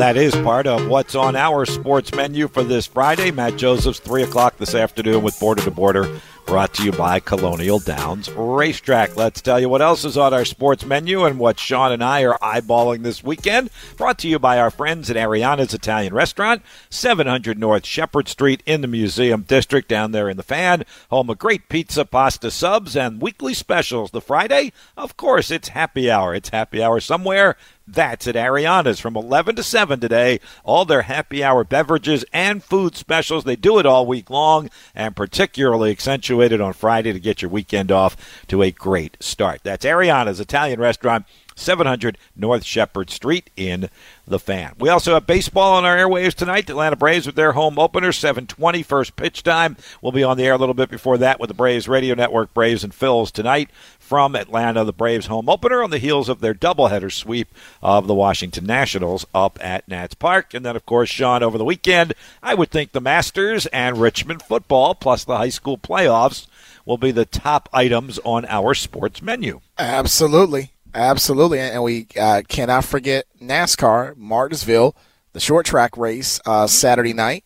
[0.00, 3.30] That is part of what's on our sports menu for this Friday.
[3.30, 7.78] Matt Joseph's 3 o'clock this afternoon with Border to Border, brought to you by Colonial
[7.78, 9.16] Downs Racetrack.
[9.16, 12.24] Let's tell you what else is on our sports menu and what Sean and I
[12.24, 13.70] are eyeballing this weekend.
[13.96, 18.80] Brought to you by our friends at Ariana's Italian Restaurant, 700 North Shepherd Street in
[18.80, 20.84] the Museum District, down there in the fan.
[21.10, 24.10] Home of great pizza, pasta subs, and weekly specials.
[24.10, 26.34] The Friday, of course, it's happy hour.
[26.34, 27.56] It's happy hour somewhere.
[27.92, 30.38] That's at Ariana's from 11 to 7 today.
[30.62, 33.42] All their happy hour beverages and food specials.
[33.42, 35.90] They do it all week long and particularly
[36.30, 38.16] accentuated on Friday to get your weekend off
[38.46, 39.60] to a great start.
[39.64, 41.26] That's Ariana's Italian restaurant.
[41.56, 43.90] 700 North Shepherd Street in
[44.26, 44.74] the fan.
[44.78, 46.66] We also have baseball on our airwaves tonight.
[46.66, 49.76] The Atlanta Braves with their home opener, 720 first pitch time.
[50.00, 52.54] We'll be on the air a little bit before that with the Braves Radio Network,
[52.54, 53.68] Braves and Phils tonight
[54.10, 54.82] from Atlanta.
[54.82, 57.46] The Braves home opener on the heels of their doubleheader sweep
[57.80, 60.52] of the Washington Nationals up at Nats Park.
[60.52, 64.42] And then, of course, Sean, over the weekend, I would think the Masters and Richmond
[64.42, 66.48] football plus the high school playoffs
[66.84, 69.60] will be the top items on our sports menu.
[69.78, 70.72] Absolutely.
[70.92, 71.60] Absolutely.
[71.60, 74.96] And we uh, cannot forget NASCAR, Martinsville,
[75.34, 77.44] the short track race uh, Saturday night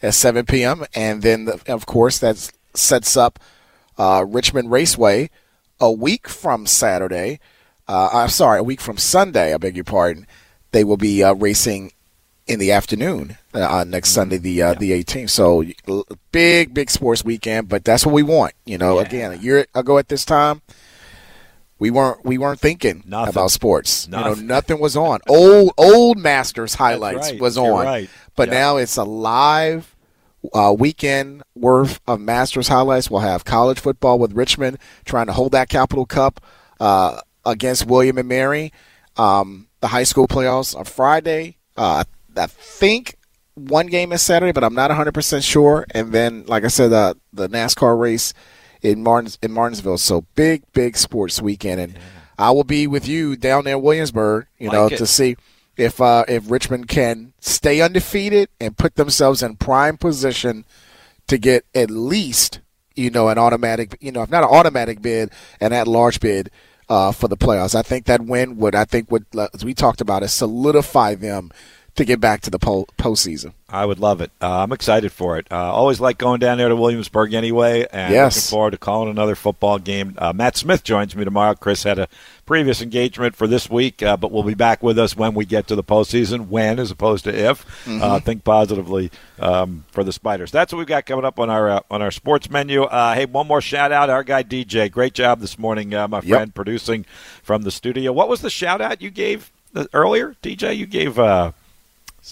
[0.00, 0.84] at 7 p.m.
[0.94, 3.40] And then, the, of course, that sets up
[3.98, 5.28] uh, Richmond Raceway
[5.84, 7.40] a week from Saturday.
[7.86, 10.26] Uh, I'm sorry, a week from Sunday, I beg your pardon.
[10.72, 11.92] They will be uh, racing
[12.46, 15.30] in the afternoon uh, next Sunday, the uh, the 18th.
[15.30, 15.64] So
[16.32, 18.54] big, big sports weekend, but that's what we want.
[18.64, 20.62] You know, again, a year ago at this time,
[21.78, 23.30] we weren't we weren't thinking Nothing.
[23.34, 24.08] about sports.
[24.08, 24.36] Nothing.
[24.36, 25.20] You know, nothing was on.
[25.28, 27.40] Old old Masters highlights right.
[27.40, 28.10] was on, right.
[28.36, 28.54] but Yeah.
[28.54, 29.93] now it's a live
[30.52, 33.10] uh, weekend worth of Masters highlights.
[33.10, 36.40] We'll have college football with Richmond trying to hold that Capital Cup
[36.80, 38.72] uh, against William and Mary.
[39.16, 41.56] Um, the high school playoffs on Friday.
[41.76, 42.04] Uh,
[42.36, 43.16] I think
[43.54, 45.86] one game is Saturday, but I'm not 100% sure.
[45.92, 48.34] And then, like I said, uh, the NASCAR race
[48.82, 49.98] in Martins in Martinsville.
[49.98, 51.98] So big, big sports weekend, and
[52.38, 54.46] I will be with you down there in Williamsburg.
[54.58, 54.98] You know, it.
[54.98, 55.36] to see
[55.76, 60.64] if uh, if Richmond can stay undefeated and put themselves in prime position
[61.26, 62.60] to get at least
[62.94, 66.50] you know an automatic, you know, if not an automatic bid, an at large bid.
[66.86, 70.02] Uh, for the playoffs, I think that win would, I think would, as we talked
[70.02, 71.50] about, it solidify them
[71.94, 73.54] to get back to the po- postseason.
[73.70, 74.30] I would love it.
[74.38, 75.46] Uh, I'm excited for it.
[75.50, 78.36] Uh, always like going down there to Williamsburg anyway, and Yes.
[78.36, 80.14] looking forward to calling another football game.
[80.18, 81.54] Uh, Matt Smith joins me tomorrow.
[81.54, 82.06] Chris had a
[82.46, 85.66] previous engagement for this week, uh, but will be back with us when we get
[85.68, 86.48] to the postseason.
[86.48, 87.64] When, as opposed to if.
[87.84, 88.02] Mm-hmm.
[88.02, 90.50] Uh, think positively um, for the Spiders.
[90.50, 92.82] That's what we've got coming up on our uh, on our sports menu.
[92.82, 94.90] Uh, hey, one more shout out, our guy DJ.
[94.90, 96.24] Great job this morning, uh, my Yep.
[96.26, 97.04] friend, producing
[97.42, 98.12] from the studio.
[98.12, 100.76] What was the shout out you gave uh, earlier, DJ?
[100.76, 101.18] You gave.
[101.18, 101.52] Uh,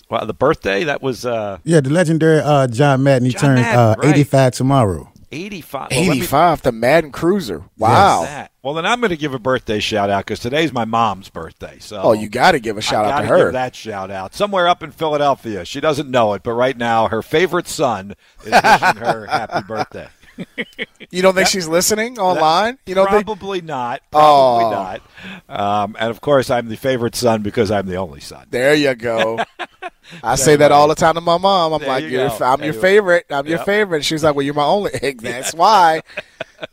[0.08, 3.26] well, the birthday that was uh, Yeah, the legendary uh, John Madden.
[3.26, 4.14] He John turned Madden, uh, right.
[4.14, 5.11] 85 tomorrow.
[5.32, 5.88] 85.
[5.90, 7.64] Well, let me- the Madden Cruiser.
[7.78, 8.46] Wow.
[8.62, 11.78] Well, then I'm going to give a birthday shout out because today's my mom's birthday.
[11.80, 13.44] So Oh, you got to give a shout I out to her.
[13.46, 15.64] Give that shout out somewhere up in Philadelphia.
[15.64, 18.14] She doesn't know it, but right now her favorite son
[18.44, 20.08] is wishing her happy birthday.
[21.10, 22.78] You don't think she's listening online?
[22.86, 23.26] You don't think?
[23.26, 24.00] Probably not.
[24.10, 24.70] Probably Oh.
[24.70, 25.02] not.
[25.48, 28.46] Um, and of course, I'm the favorite son because I'm the only son.
[28.50, 29.38] There you go.
[30.22, 31.72] I say that all the time to my mom.
[31.74, 32.28] I'm There like, you you're.
[32.30, 33.26] I'm There your you- favorite.
[33.30, 33.66] I'm your Yep.
[33.66, 34.04] favorite.
[34.04, 34.90] She's like, well, you're my only.
[35.02, 35.20] Egg.
[35.22, 36.02] That's why.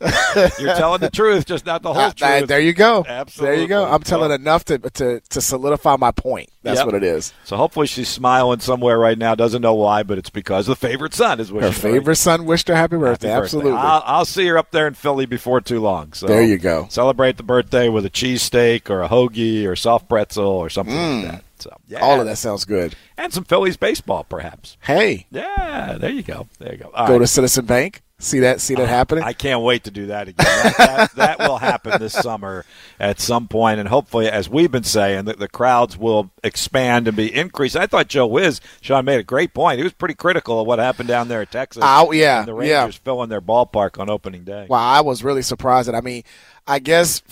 [0.60, 2.46] You're telling the truth, just not the whole Uh, truth.
[2.48, 3.04] there you go.
[3.08, 3.56] Absolutely.
[3.56, 3.84] There you go.
[3.84, 6.48] I'm telling Well, enough to, to to solidify my point.
[6.62, 6.86] That's Yep.
[6.86, 7.32] what it is.
[7.44, 9.34] So hopefully she's smiling somewhere right now.
[9.34, 12.68] Doesn't know why, but it's because the favorite son is wishing Her favorite son wished
[12.68, 13.30] her happy birthday.
[13.30, 13.56] Happy birthday.
[13.58, 13.72] Absolutely.
[13.72, 16.12] I'll, I'll see her up there in Philly before too long.
[16.12, 16.86] So There you go.
[16.88, 21.22] Celebrate the birthday with a cheesesteak or a hoagie or soft pretzel or something Mm.
[21.24, 21.44] like that.
[21.60, 22.94] So yeah, All of that sounds good.
[23.16, 24.76] and some Phillies baseball, perhaps.
[24.80, 26.48] Hey, Yeah, there you go.
[26.58, 26.90] There you go.
[26.94, 27.18] All go right.
[27.20, 28.02] to Citizen Bank.
[28.20, 28.60] See that?
[28.60, 29.24] See that ah, happening?
[29.24, 30.44] I can't wait to do that again.
[30.46, 32.66] That, that, that will happen this summer
[33.00, 37.16] at some point, and hopefully, as we've been saying, that the crowds will expand and
[37.16, 37.76] be increased.
[37.76, 39.78] I thought Joe Wiz, Sean made a great point.
[39.78, 41.82] He was pretty critical of what happened down there at Texas.
[41.84, 42.82] Oh, yeah, the yeah.
[42.82, 44.66] Rangers filling their ballpark on opening day.
[44.68, 45.88] Wow, I was really surprised.
[45.88, 46.22] That I mean,
[46.66, 47.22] I guess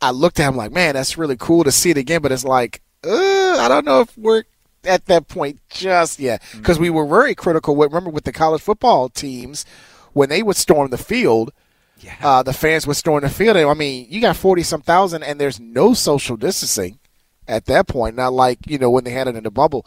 [0.00, 2.22] I looked at him like, man, that's really cool to see it again.
[2.22, 4.44] But it's like, uh, I don't know if we're
[4.84, 7.76] at that point just yet because we were very critical.
[7.76, 9.64] With, remember with the college football teams
[10.12, 11.52] when they would storm the field.
[11.98, 12.16] Yeah.
[12.20, 13.56] Uh, the fans would storm the field.
[13.56, 16.98] I mean, you got forty some thousand, and there's no social distancing
[17.46, 18.16] at that point.
[18.16, 19.86] Not like you know when they had it in the bubble.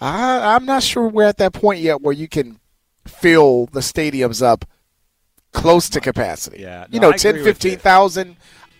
[0.00, 2.58] I, I'm not sure we're at that point yet where you can
[3.06, 4.64] fill the stadiums up
[5.52, 6.60] close to capacity.
[6.60, 7.70] Yeah, you know, I 10, agree with you.
[7.70, 8.36] 15,000,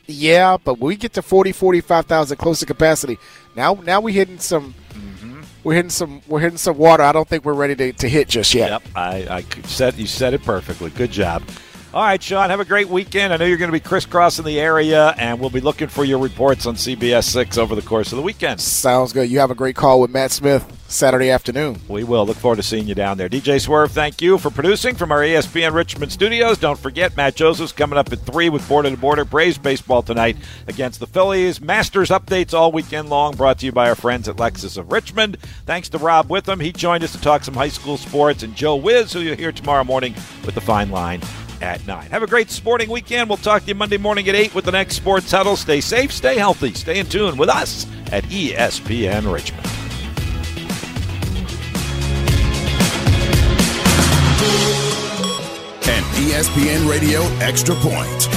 [0.07, 3.19] yeah, but when we get to 40, 45,000 close to capacity,
[3.57, 5.41] now now we're hitting some Mm-hmm.
[5.65, 7.03] we're hitting some we're hitting some water.
[7.03, 8.71] I don't think we're ready to, to hit just yet.
[8.71, 10.91] Yep, I, I said you said it perfectly.
[10.91, 11.43] Good job.
[11.95, 13.33] All right, Sean, have a great weekend.
[13.33, 16.19] I know you're going to be crisscrossing the area, and we'll be looking for your
[16.19, 18.61] reports on CBS Six over the course of the weekend.
[18.61, 19.31] Sounds good.
[19.31, 21.81] You have a great call with Matt Smith Saturday afternoon.
[21.87, 22.27] We will.
[22.27, 23.29] Look forward to seeing you down there.
[23.29, 26.59] DJ Swerve, thank you for producing from our ESPN Richmond studios.
[26.59, 30.37] Don't forget, Matt Joseph's coming up at 3 with Border to Border Braves baseball tonight
[30.67, 31.61] against the Phillies.
[31.61, 35.37] Masters updates all weekend long brought to you by our friends at Lexus of Richmond.
[35.65, 36.59] Thanks to Rob Witham.
[36.59, 38.43] He joined us to talk some high school sports.
[38.43, 40.15] And Joe Wiz, who you'll hear tomorrow morning
[40.45, 41.21] with the fine line
[41.61, 42.11] at 9.
[42.11, 43.29] Have a great sporting weekend.
[43.29, 45.57] We'll talk to you Monday morning at 8 with the next Sports Huddle.
[45.57, 49.67] Stay safe, stay healthy, stay in tune with us at ESPN Richmond.
[55.87, 58.29] And ESPN Radio Extra Point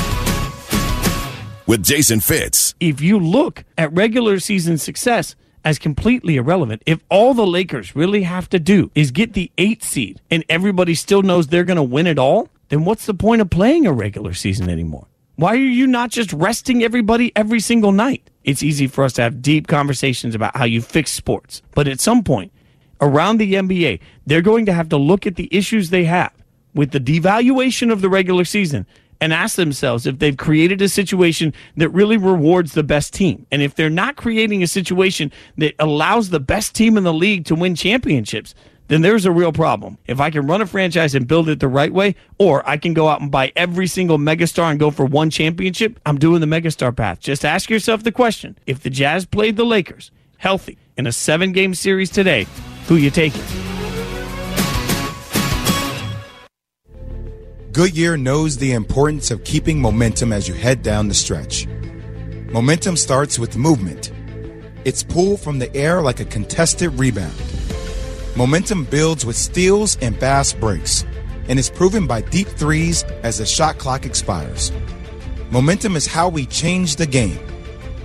[1.68, 2.74] with Jason Fitz.
[2.80, 8.24] if you look at regular season success as completely irrelevant, if all the Lakers really
[8.24, 11.84] have to do is get the eight seed and everybody still knows they're going to
[11.84, 15.08] win it all, then what's the point of playing a regular season anymore?
[15.36, 18.30] Why are you not just resting everybody every single night?
[18.44, 22.00] It's easy for us to have deep conversations about how you fix sports, but at
[22.00, 22.52] some point
[23.00, 26.34] around the NBA, they're going to have to look at the issues they have
[26.74, 28.86] with the devaluation of the regular season
[29.20, 33.46] and ask themselves if they've created a situation that really rewards the best team.
[33.52, 37.46] And if they're not creating a situation that allows the best team in the league
[37.46, 38.54] to win championships,
[38.88, 39.98] then there's a real problem.
[40.08, 42.94] If I can run a franchise and build it the right way, or I can
[42.94, 46.48] go out and buy every single megastar and go for one championship, I'm doing the
[46.48, 47.20] megastar path.
[47.20, 51.52] Just ask yourself the question if the Jazz played the Lakers healthy in a seven
[51.52, 52.48] game series today,
[52.88, 53.44] who you taking?
[57.72, 61.68] Goodyear knows the importance of keeping momentum as you head down the stretch.
[62.52, 64.12] Momentum starts with movement.
[64.84, 67.36] It's pulled from the air like a contested rebound.
[68.38, 71.04] Momentum builds with steals and fast breaks,
[71.50, 74.72] and is proven by deep threes as the shot clock expires.
[75.50, 77.40] Momentum is how we change the game,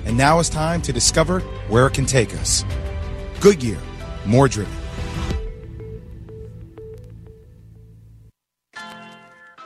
[0.06, 2.64] and now it's time to discover where it can take us.
[3.40, 3.76] Goodyear,
[4.24, 4.72] more driven.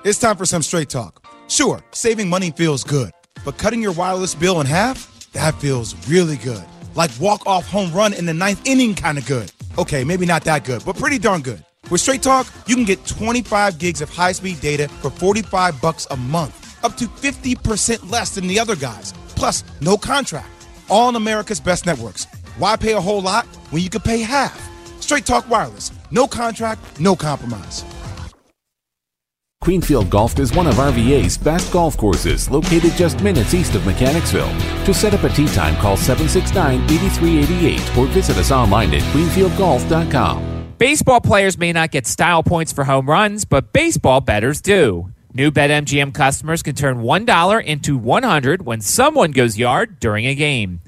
[0.04, 1.24] It's time for some straight talk.
[1.46, 3.12] Sure, saving money feels good,
[3.44, 5.30] but cutting your wireless bill in half?
[5.30, 6.64] That feels really good.
[6.96, 9.52] like walk off home run in the ninth inning kind of good.
[9.78, 11.62] Okay, maybe not that good, but pretty darn good.
[11.90, 16.16] With Straight Talk, you can get 25 gigs of high-speed data for 45 bucks a
[16.16, 19.12] month, up to 50% less than the other guys.
[19.34, 20.48] Plus, no contract.
[20.88, 22.26] All on America's best networks.
[22.56, 24.58] Why pay a whole lot when you could pay half?
[25.02, 25.92] Straight Talk Wireless.
[26.10, 27.84] No contract, no compromise.
[29.66, 34.52] Queenfield Golf is one of RVA's best golf courses, located just minutes east of Mechanicsville.
[34.84, 40.74] To set up a tee time, call 769-8388 or visit us online at queenfieldgolf.com.
[40.78, 45.10] Baseball players may not get style points for home runs, but baseball bettors do.
[45.32, 50.80] New BetMGM customers can turn $1 into 100 when someone goes yard during a game.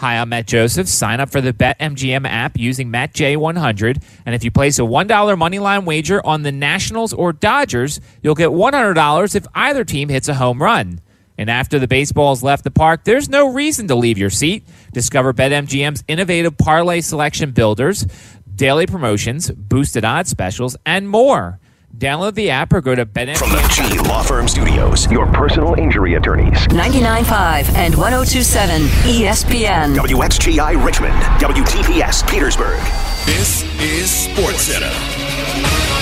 [0.00, 0.88] Hi, I'm Matt Joseph.
[0.88, 5.84] Sign up for the BetMGM app using MattJ100, and if you place a $1 moneyline
[5.84, 10.62] wager on the Nationals or Dodgers, you'll get $100 if either team hits a home
[10.62, 11.02] run.
[11.36, 14.66] And after the baseballs left the park, there's no reason to leave your seat.
[14.94, 18.06] Discover BetMGM's innovative parlay selection builders,
[18.54, 21.59] daily promotions, boosted odds specials, and more.
[21.96, 23.36] Download the app or go to BetMGM.
[23.36, 26.56] From the G Law Firm Studios, your personal injury attorneys.
[26.68, 29.96] 99.5 and 102.7 ESPN.
[29.96, 32.78] WXGI Richmond, WTPS Petersburg.
[33.26, 35.99] This is Sports Center.